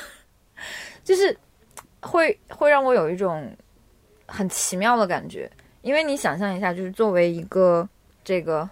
[1.02, 1.36] 就是
[2.00, 3.50] 会会让我有一种
[4.26, 5.50] 很奇妙的感觉。
[5.80, 7.88] 因为你想象一下，就是作为一个
[8.22, 8.68] 这个，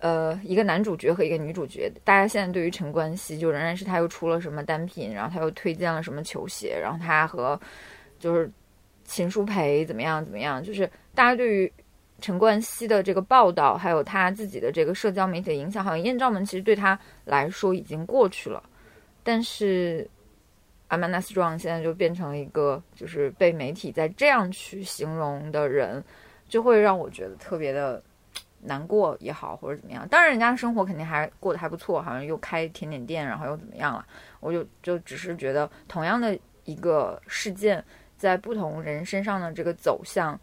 [0.00, 7.60] 呃，一个男主角和一个女主角，大家现在对于陈冠希就仍然是他又出了什么单品，然后他又推荐了什么球鞋，然后他和
[8.18, 8.50] 就是
[9.04, 11.70] 秦舒培怎么样怎么样，就是大家对于
[12.18, 18.62] 陈冠希的这个报道，还有他自己的这个社交媒体的影响，好像艳照门其实对他来说已经过去了，
[19.22, 20.08] 但是
[20.88, 26.02] 阿曼达·斯壮现在就变成了一个就是被媒体在这样去形容的人，
[26.48, 28.02] 就会让我觉得特别的。
[28.62, 34.06] 难过也好，或者怎么样，当然人家的生活肯定还过得还不错，好像又开甜点店，然后又怎么样了？
[34.40, 37.82] 我就就只是觉得，同样的一个事件，
[38.16, 40.38] 在不同人身上的这个走向，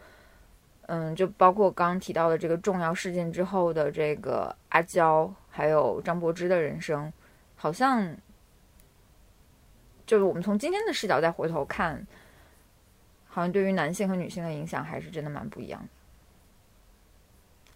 [0.87, 7.13] 嗯，就包括刚刚提到的这个重要事件之后的这个阿娇，还有张柏芝的人生，
[7.55, 8.15] 好像
[10.05, 12.05] 就是我们从今天的视角再回头看，
[13.27, 15.87] 好像对于男性和女性的影响还是真的蛮不一样的。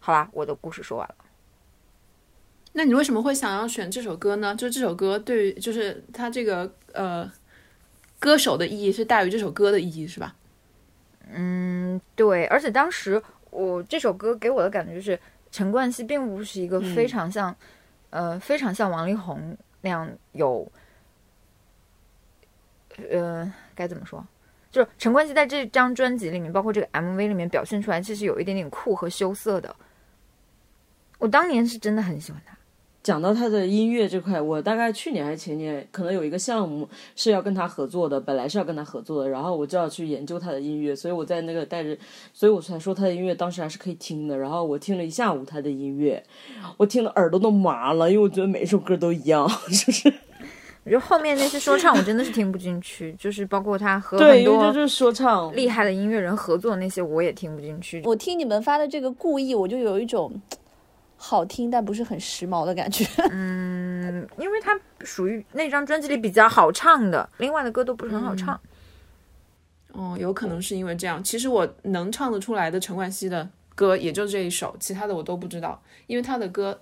[0.04, 1.16] 好啦，我的故事说完了。
[2.74, 4.56] 那你为什么会想要选这首歌呢？
[4.56, 7.32] 就是这首歌对于，就是它这个呃
[8.20, 10.36] 歌手的意义是大于这首歌的意义，是吧？
[11.32, 12.48] 嗯，对。
[12.48, 13.22] 而且当时
[13.52, 15.20] 我这首歌给我的感觉就是，
[15.52, 17.56] 陈冠希并不是一个非常像、
[18.10, 20.68] 嗯、呃非常像王力宏那样有
[23.10, 24.26] 呃该怎么说？
[24.72, 29.76] 就是陈冠希在这张专辑里面，包括这个 MV 里面表现出来，其实有一点点酷和羞涩的。
[31.22, 32.58] 我当年是真的很喜欢他。
[33.04, 41.98] 讲到他的音乐这块，我大概去年还是前年，可能有一个项目是要跟他合作的，本来是要跟他合作的，然后我就要去研究他的音乐，所以我在那个带着，
[42.34, 44.38] 所以我才说他的音乐当时还是可以听的。
[44.38, 46.24] 然后我听了一下午他的音乐，
[46.78, 50.14] 我听的耳朵都麻了，因为我觉得每一首歌都一样， 就是。
[50.84, 58.02] 我觉得后面那些说唱我真的是听不进去，就是包括他和对，很多就是说唱厉害的音乐人合作那些我也听不进去。
[58.04, 60.34] 我听你们发的这个故意，我就有一种
[61.24, 63.06] 好听但不是很时髦的感觉。
[63.30, 68.60] 嗯，因为它属于那张专辑里比较好唱的，另外的歌都不是很好唱。
[69.92, 71.24] 哦，有可能是因为这样。
[71.24, 76.82] 其实我能唱得出来的陈冠希的歌也就这一首，其他的我都不知道，因为他的歌。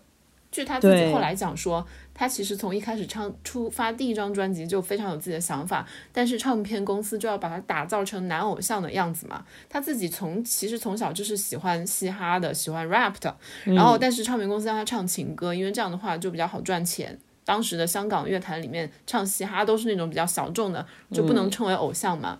[0.52, 9.46] 据他自己后来讲说，他其实从一开始唱出发第一张专辑就非常有自己的想法，但是唱片公司就要把他打造成男偶像的样子嘛。
[9.70, 13.36] 他自己从其实从小就是喜欢嘻哈的，喜欢 rap 的，
[13.66, 17.18] 然后但是唱片公司让他唱情歌，因为这样的话就比较好赚钱。
[17.46, 22.40] 当时的香港乐坛里面唱嘻哈都是那种比较小众的，就不能称为偶像嘛。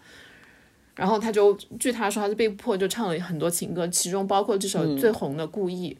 [0.96, 5.96] 然后他就据他说，他是被迫就唱了很多情歌，其中包括这首最红的《故意》。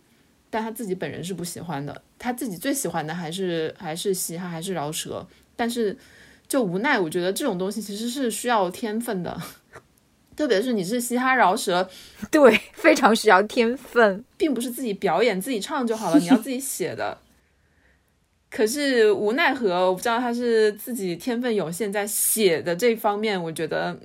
[0.50, 5.26] 但他自己本人是不喜欢的，他自己最喜欢的还是还是嘻哈，还是饶舌。
[5.56, 5.98] 但是
[6.48, 9.40] 就无奈，我觉得这种东西其实是需要天分的，
[10.36, 11.90] 特别是你是嘻哈饶舌，
[12.32, 17.18] 对，非常需要天分，并不是自己表演自己唱就好了，你要自己写的。
[18.50, 24.00] 可是无奈何，我不知道他是自己天分有限，在写的这方面，我觉得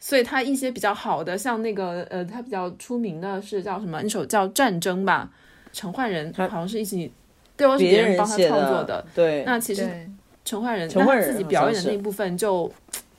[0.00, 4.00] 所以他一些比较好的，像那个呃，他比较出名的是叫什么？
[4.00, 5.30] 那首叫《战争》吧，
[5.72, 7.12] 陈奂仁好像是一起，
[7.56, 9.04] 对，是别人帮他创作的。
[9.14, 9.88] 对，那其实
[10.44, 12.70] 陈奂仁陈奂仁自己表演的那一部分就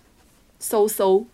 [0.61, 1.25] 嗖嗖。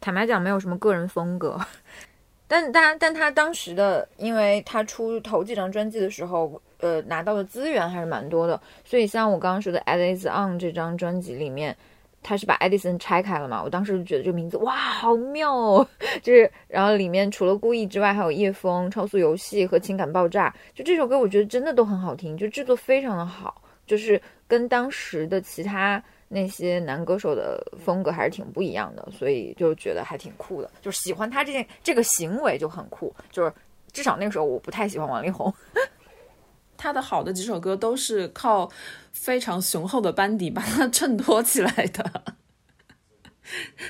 [0.00, 1.58] 坦白讲，没有什么个人风格。
[2.46, 11.76] 但但但他当时的，因为他出头几张专辑的时候，呃，拿到的资源还是蛮多的，所以像我刚刚说的《Edison》这张专辑里面。
[12.24, 13.62] 他是把 Edison 拆开了嘛？
[13.62, 15.86] 我当时就觉得这个名字哇，好妙哦！
[16.22, 20.52] 就是，然后里面除了故意之外，还有夜风、超速游戏和情感爆炸。
[20.74, 30.70] 就这首歌，我觉得真的都很好听，就制作非常的好，就是跟当时的其他那些男歌手的风格还是挺不一样的，所以就觉得还挺酷的。
[30.80, 33.52] 就是喜欢他这件这个行为就很酷，就是
[33.92, 35.52] 至少那个时候我不太喜欢王力宏。
[36.76, 38.68] 他的好的几首歌都是靠
[39.14, 42.36] 非常雄厚的班底把他衬托起来的，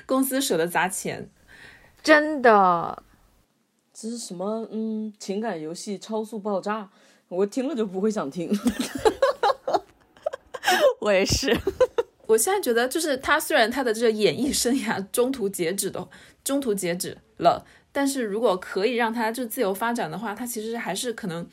[0.07, 1.29] 公司舍得砸钱，
[2.03, 3.03] 真的。
[3.93, 4.69] 这是什么？
[4.71, 6.91] 嗯，情感游戏超速爆炸，
[7.29, 8.49] 我听了就不会想听。
[11.01, 11.59] 我也是，
[12.27, 16.09] 我现在觉得就是他虽然他的这个演艺生涯中途截止的，
[16.45, 21.49] 中途截止了，但是如果可以让他就自由发展的话，他其实还是可能。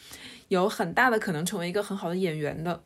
[0.49, 2.84] 有很大的可能成为一个很好的演员的。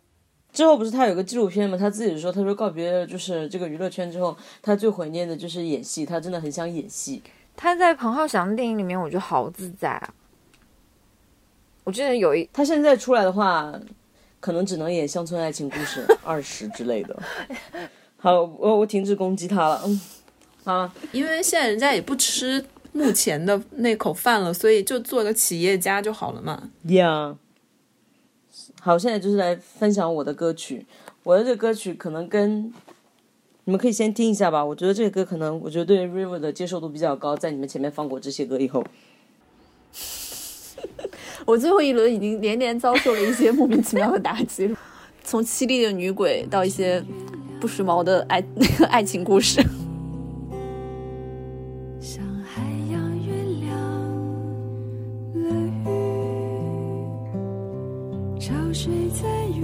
[0.55, 1.77] 之后不是他有个纪录片嘛？
[1.77, 7.21] 他自己说，他说告别就是这个娱乐圈之后，他最怀念的就是演戏，他真的很想演戏。
[7.57, 10.13] 他在彭浩翔的电影里面，我觉得好自在啊。
[11.83, 13.77] 我记得有一，他现在出来的话，
[14.39, 17.21] 可能只能演乡村爱情故事二十之类的。
[18.15, 19.81] 好，我我停止攻击他了。
[19.85, 20.01] 嗯，
[20.63, 26.71] 啊，因为现在人家也不吃目前的那口饭了，所以就做个企业家就好了嘛。
[26.87, 27.35] Yeah。
[28.85, 30.85] 好，现在就是来分享我的歌曲。
[31.23, 32.71] 我的这个歌曲可能跟
[33.63, 34.63] 你们可以先听一下吧。
[34.63, 37.35] 我觉得这个歌可能，我觉得对 River 的接受度比较高。
[37.35, 38.83] 在你们前面放过这些歌以后，
[41.47, 44.71] 我最后一轮已经连连遭受了一些 莫名其妙的打击，
[45.23, 47.03] 从凄厉的女鬼到一些
[47.59, 49.59] 不时髦的爱那个 爱情故事。
[59.47, 59.61] 月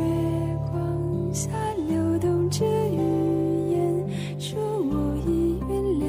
[0.71, 1.49] 光下
[1.87, 2.97] 流动着语
[3.71, 4.05] 言，
[4.39, 6.05] 说我已原谅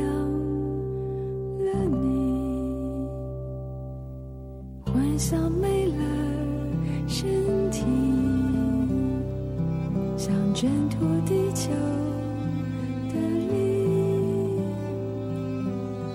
[1.64, 1.96] 了你。
[4.84, 6.02] 幻想没了
[7.06, 7.84] 身体，
[10.16, 11.70] 想挣脱地球
[13.08, 13.14] 的
[13.48, 13.54] 力，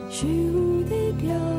[0.10, 0.90] 虚无的
[1.22, 1.57] 表。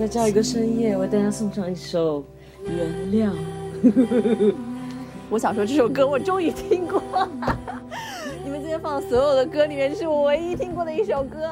[0.00, 2.20] 在这样一个深夜，为大家送上一首
[2.64, 3.30] 《原谅》。
[5.28, 7.02] 我想说这首歌我终于听过，
[8.42, 11.50] 你们今天放所有的歌里面，这是我唯一听过的一首歌。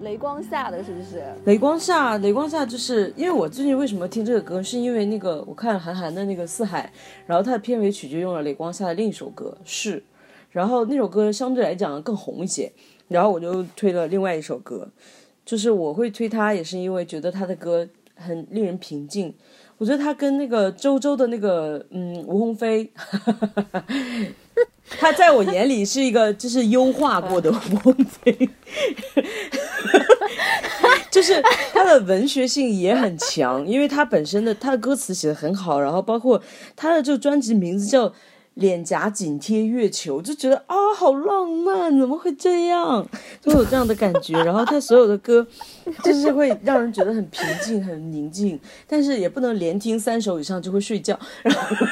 [0.00, 1.22] 雷光下的是不是？
[1.44, 6.90] 雷光下，雷光下，就是因为我最近为什么听这个歌，是因为那个我看韩寒的那个《四海》，
[7.26, 10.02] 然后他的片尾曲就用了雷光下的另一首歌是，
[10.52, 12.72] 然后那首歌相对来讲更红一些，
[13.08, 14.88] 然后我就推了另外一首歌，
[15.48, 19.34] 就是我会推他，也是因为觉得他的歌很令人平静。
[19.78, 22.92] 我觉得他跟那个周周的那个嗯吴鸿飞，
[24.90, 28.50] 他在我眼里是一个就是优化过的吴鸿飞。
[31.10, 31.42] 就是
[31.72, 36.42] 他的文学性也很强，因为他本身的他的歌词写的很好，然后包括
[36.76, 38.06] 他的这个专辑名字叫
[38.58, 43.06] 《脸颊紧贴月球》，就觉得啊好浪漫，怎么会这样？
[43.40, 44.34] 就有这样的感觉。
[44.44, 45.46] 然后他所有的歌
[46.04, 51.18] 就是会让人觉得很平静、很宁静，但是也不能连听三首以上就会睡觉。
[51.42, 51.86] 然后。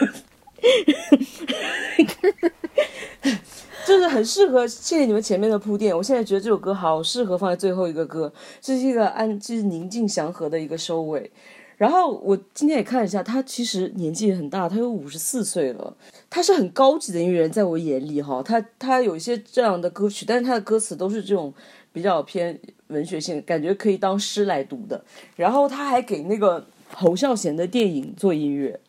[3.86, 5.96] 就是很适合，谢谢你们前面的铺垫。
[5.96, 11.30] 我现在觉得这首歌好适合放在最后一个歌，这是一个安，就是宁静祥和的一个收尾。
[11.76, 15.96] 然后我今天也看了一下，他其实年纪也很大，他有五十四岁了。
[16.30, 21.52] 他是很高级的音乐人，在我眼里哈，他他有一些这样的歌曲，但是他的歌词都是这种
[21.92, 22.58] 比较偏
[22.88, 25.04] 文学性，感觉可以当诗来读的。
[25.36, 28.80] 然后他还给那个侯孝贤的电影做音乐。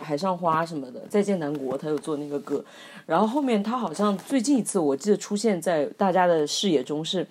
[0.00, 2.64] 海上花什么的，再见南国，他有做那个歌，
[3.06, 7.24] 然后后面他好像最近一次我记得出现在大家的视野中是，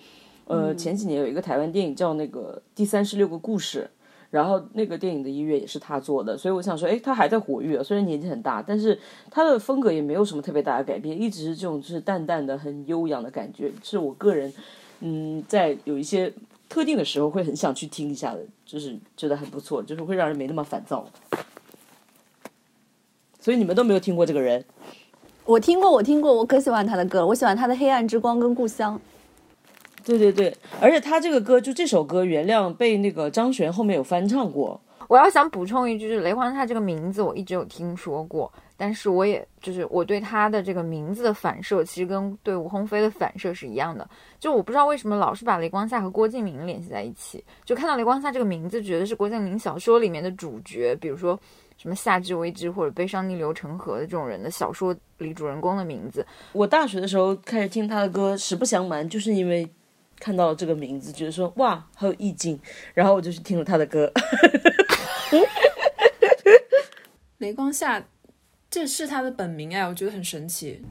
[0.46, 3.90] 呃前几年有一个台湾电影叫那个第三十六个故事，
[4.30, 8.98] 然后那个电影的音乐也是他做的，所以我想说，哎，他还在活跃，虽然年纪很大，但是
[9.30, 14.52] 他的风格也没有什么特别大的改变，一直是这种就是淡淡的很悠扬的感觉，是我个人
[15.00, 16.32] 嗯在有一些
[16.68, 21.06] 特定的时候会很想去听一下的，就是觉得很不错，就是会让人没那么烦躁。
[23.38, 24.64] 所以你们都没有听过这个人，
[25.44, 27.24] 我听过，我听过，我可喜欢他的歌。
[27.24, 28.98] 我喜欢他的《黑暗之光》跟《故乡》。
[30.06, 34.80] 对对对，而且他这个歌就这首歌《原谅》被那个张悬后面有翻唱过。
[35.08, 44.08] 我要想补充一句，就是雷欢他这个名字我一直有听说过，但是我也就是我对他的这个名字的反射，其实跟对吴鸿飞的反射是一样的。
[44.38, 51.38] 就我不知道为什么老是把雷光夏和郭敬明联系在一起，就看到雷光夏这个名字，觉得是郭敬明小说里面的主角，比如说。
[51.78, 59.68] 什么夏至未至或者悲伤逆流成河的这种人的小说里主人公的名字，我大学的时候开始听他的歌，实不相瞒，就是因为
[60.18, 62.58] 看到了这个名字，觉得说哇好有意境，
[62.94, 64.12] 然后我就去听了他的歌。
[67.38, 68.02] 雷光夏，
[68.70, 70.82] 这是他的本名哎，我觉得很神奇。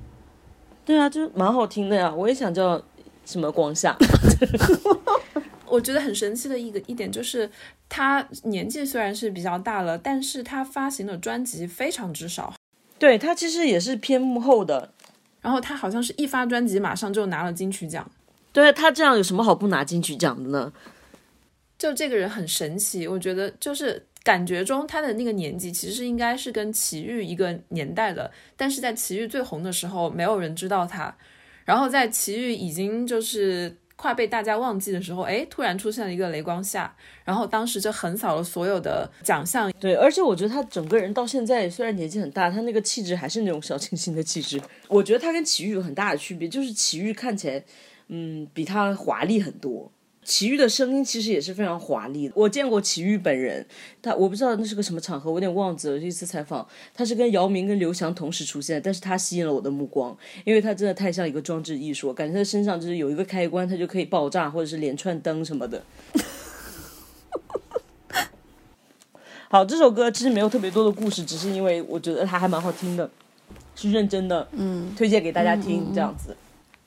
[0.86, 2.82] 对啊，就蛮好听的呀，我也想叫
[3.26, 3.98] 什么光夏。
[5.66, 7.50] 我觉得很神奇的一个一点就是，
[7.90, 12.54] 他年纪虽然是比较大了，但是他发行的专辑非常之少。
[13.00, 14.94] 对他其实也是偏幕后的，
[15.42, 18.10] 然后他好像是一发专辑马上就拿了金曲奖。
[18.64, 20.72] 对他这样有什么好不拿金曲奖的呢？
[21.78, 31.16] 就这个人很神奇，我觉得就是感觉中他的那个年纪其实应该是跟齐豫一个年代的，但是在齐豫最红的时候没有人知道他，
[31.66, 33.76] 然后在齐豫已经就是。
[33.98, 39.72] 快被大家忘记的时候，哎，突然出现了一个雷光夏，然后当时就横扫了所有的奖项。
[39.80, 44.62] 对，而且我觉得他整个人到现在虽然年纪很大，他那个气质还是那种小清新的气质。
[44.90, 47.64] 我觉得他跟齐豫有很大的区别，就是齐豫看起来，
[48.08, 49.92] 嗯，比他华丽很多。
[50.24, 52.34] 齐豫的声音其实也是非常华丽的。
[52.36, 53.64] 我见过齐豫本人，
[54.02, 56.00] 他我不知道那是个什么场合，我有点忘记了。
[56.00, 65.84] 一次采访，他是跟姚明跟刘翔同时出现，但是他吸引了我的目光，因为他真的太像一个装置艺术，感觉他身上就是有一个开关，他就可以爆炸，或者是连串灯什么的。
[69.48, 73.08] 好，这首歌其实没有特别多的故事，只是因为我觉得它还蛮好听的，
[73.76, 76.36] 是认真的，嗯，推荐给大家听这样子。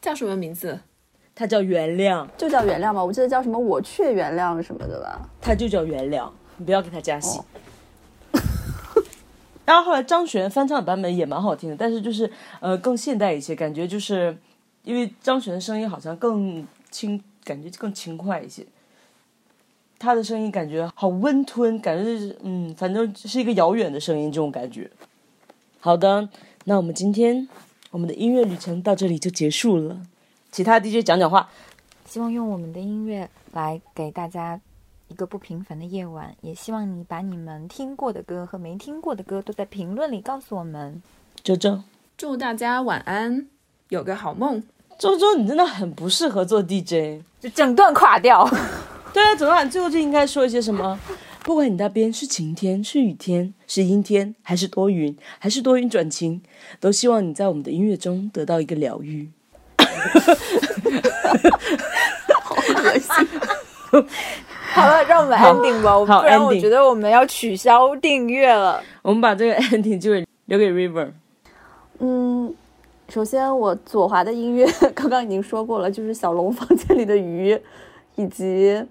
[0.03, 0.81] 叫什么名字？
[1.39, 3.05] 它叫原谅，就叫原谅吧。
[3.05, 5.31] 我记得叫什么“我却原谅”什么的吧。
[5.40, 7.39] 它就叫原谅，你不要给它加戏。
[9.65, 12.28] 然后后来张悬翻唱的版本也蛮好听的，但是就是
[12.59, 14.36] 呃更现代一些，感觉就是
[14.82, 18.66] 因为张悬的声音好像更轻，感觉更轻快一些。
[19.97, 24.90] 他的声音感觉好温吞，感觉是嗯，反正是一个遥远的声音这种感觉。
[25.78, 26.28] 好的，
[26.65, 27.48] 那我们今天
[27.93, 30.01] 我们的音乐旅程到这里就结束了。
[30.59, 31.48] 其他 DJ 讲讲话，
[32.05, 34.60] 希望用我们的音乐来给大家
[35.06, 36.35] 一个不平凡的夜晚。
[36.40, 41.01] 也希望你把你们听过的歌和没听过的歌都在评论里告诉我们。
[41.44, 41.80] 周周，
[42.16, 43.47] 祝大家晚安，
[43.90, 44.60] 有个好梦。
[44.98, 47.22] 周周，你真的很不适合做 DJ。
[47.39, 48.44] 就整段垮掉。
[49.14, 49.70] 对啊，怎么办？
[49.70, 50.98] 最后就应该说一些什么？
[51.44, 56.43] 不管你那边是晴天、是雨天、是阴天，还是多云，还是多云转晴，
[56.80, 59.30] 都希望你在我们的音乐中得到一个疗愈。
[62.42, 63.28] 好恶心。
[64.74, 68.82] 好了，让我们 ending 吧，不然我觉得我们要取消订阅了。
[69.02, 71.10] 我们把这个 ending 机会留给 River。
[71.98, 72.54] 嗯，
[73.08, 77.58] 首先我左滑的音乐刚刚已经说过了，就是小龙房间里的鱼，
[78.16, 78.84] 以及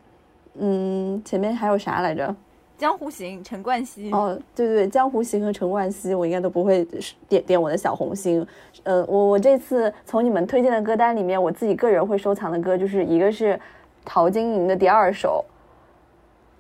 [0.60, 2.36] 嗯前面还有啥来着？
[2.78, 4.12] 江湖行，陈冠希。
[4.12, 6.86] 哦，对对对，江湖行和陈冠希，我应该都不会
[7.28, 8.46] 点点我的小红心。
[8.84, 13.60] 呃，我我这次从你们推荐的歌单里面，我自己个人会收藏的歌，就是一个是
[14.06, 15.44] 陶晶莹的第二首，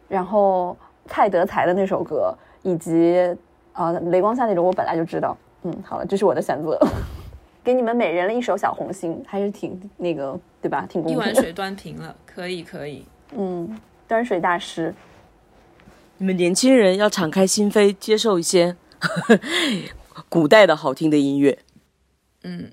[0.07, 0.76] 然后
[1.06, 2.34] 蔡德才的那首歌，
[2.64, 3.19] 以及
[3.73, 5.38] 啊、呃雷光下那种我本来就知道。
[5.64, 6.80] 嗯，好了，这是我的选择，
[7.64, 10.84] 给你们每人了一首小红心，还是挺那个对吧？
[10.89, 11.26] 挺公平的。
[11.26, 13.06] 一碗水端平了，可以可以。
[13.35, 14.91] 嗯，端水大师。
[16.19, 18.76] 你们年轻人要敞开心扉，接受一些
[20.30, 21.60] 古代的好听的音乐。
[22.44, 22.72] 嗯，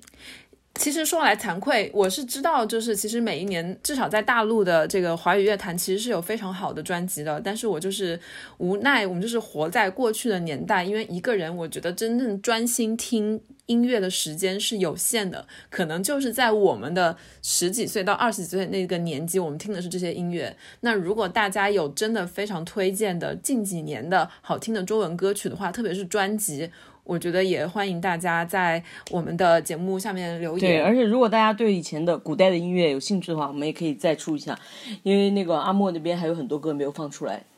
[0.75, 7.39] 其实说来惭愧，我是知道，就是其实每一年至少在大陆的这个华语乐坛，其实是有非常好的专辑的。
[7.39, 8.19] 但是我就是
[8.57, 20.55] 无奈，我们就是活在过去的年代，因为一个人，我觉得真正专心听音乐的时间是有限的，可能就是在我们的十几岁到二十几岁那个年纪，我们听的是这些音乐。
[20.81, 26.69] 那如果大家有真的非常推荐的近几年的好听的中文歌曲的话，特别是专辑。
[27.05, 30.83] 我觉得也欢迎大家在我们的节目下面留言对，言。
[30.83, 34.57] 而且如果大家对以前的古代的音乐有兴趣的话，我们也可以再出一下，
[35.03, 37.43] 因为那个阿莫那边还有很多歌没有放出来。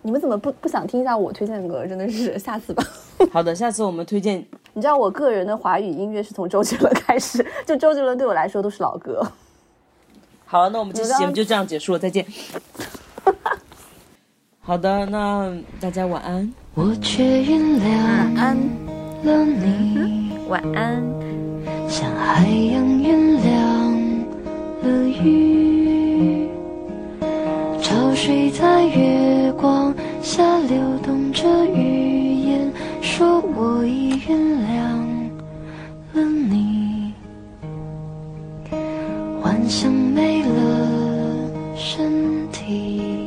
[0.00, 1.86] 你们怎么不不想听一下我推荐的歌？
[1.86, 2.82] 真的是下次吧。
[3.30, 4.42] 好的，下次我们推荐。
[4.72, 9.20] 你知道我个人的华语音乐是从周杰伦开始，就周杰伦对我来说都是老歌。
[10.46, 12.24] 好了，那我们这期节目就这样结束了，再见。
[14.60, 16.54] 好的，那大家晚安。
[16.80, 18.56] 我却原谅安，
[19.24, 21.02] 了你，晚安。
[21.88, 23.50] 像海洋原谅
[24.82, 26.48] 了雨，
[27.82, 29.92] 潮水在月光
[30.22, 32.72] 下流动着语言，
[33.02, 34.78] 说我已原谅
[36.12, 37.12] 了你。
[39.42, 40.48] 幻想没了
[41.74, 43.26] 身体，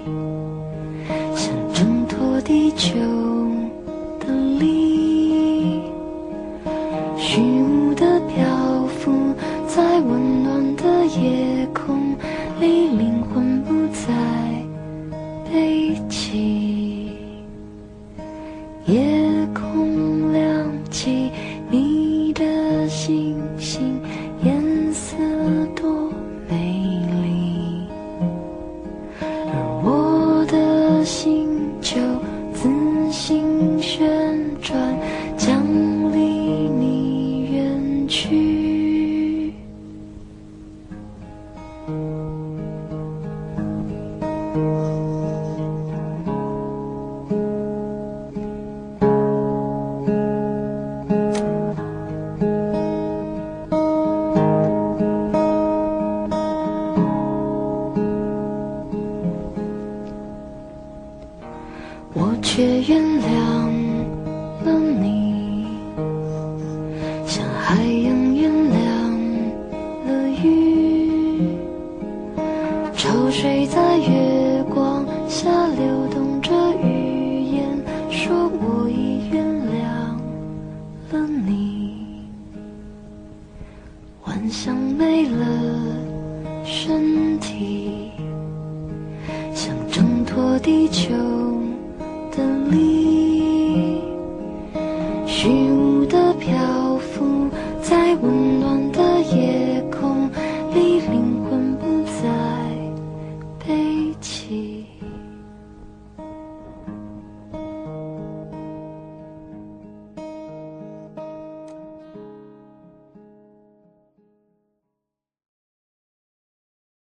[1.35, 2.95] 想挣脱地球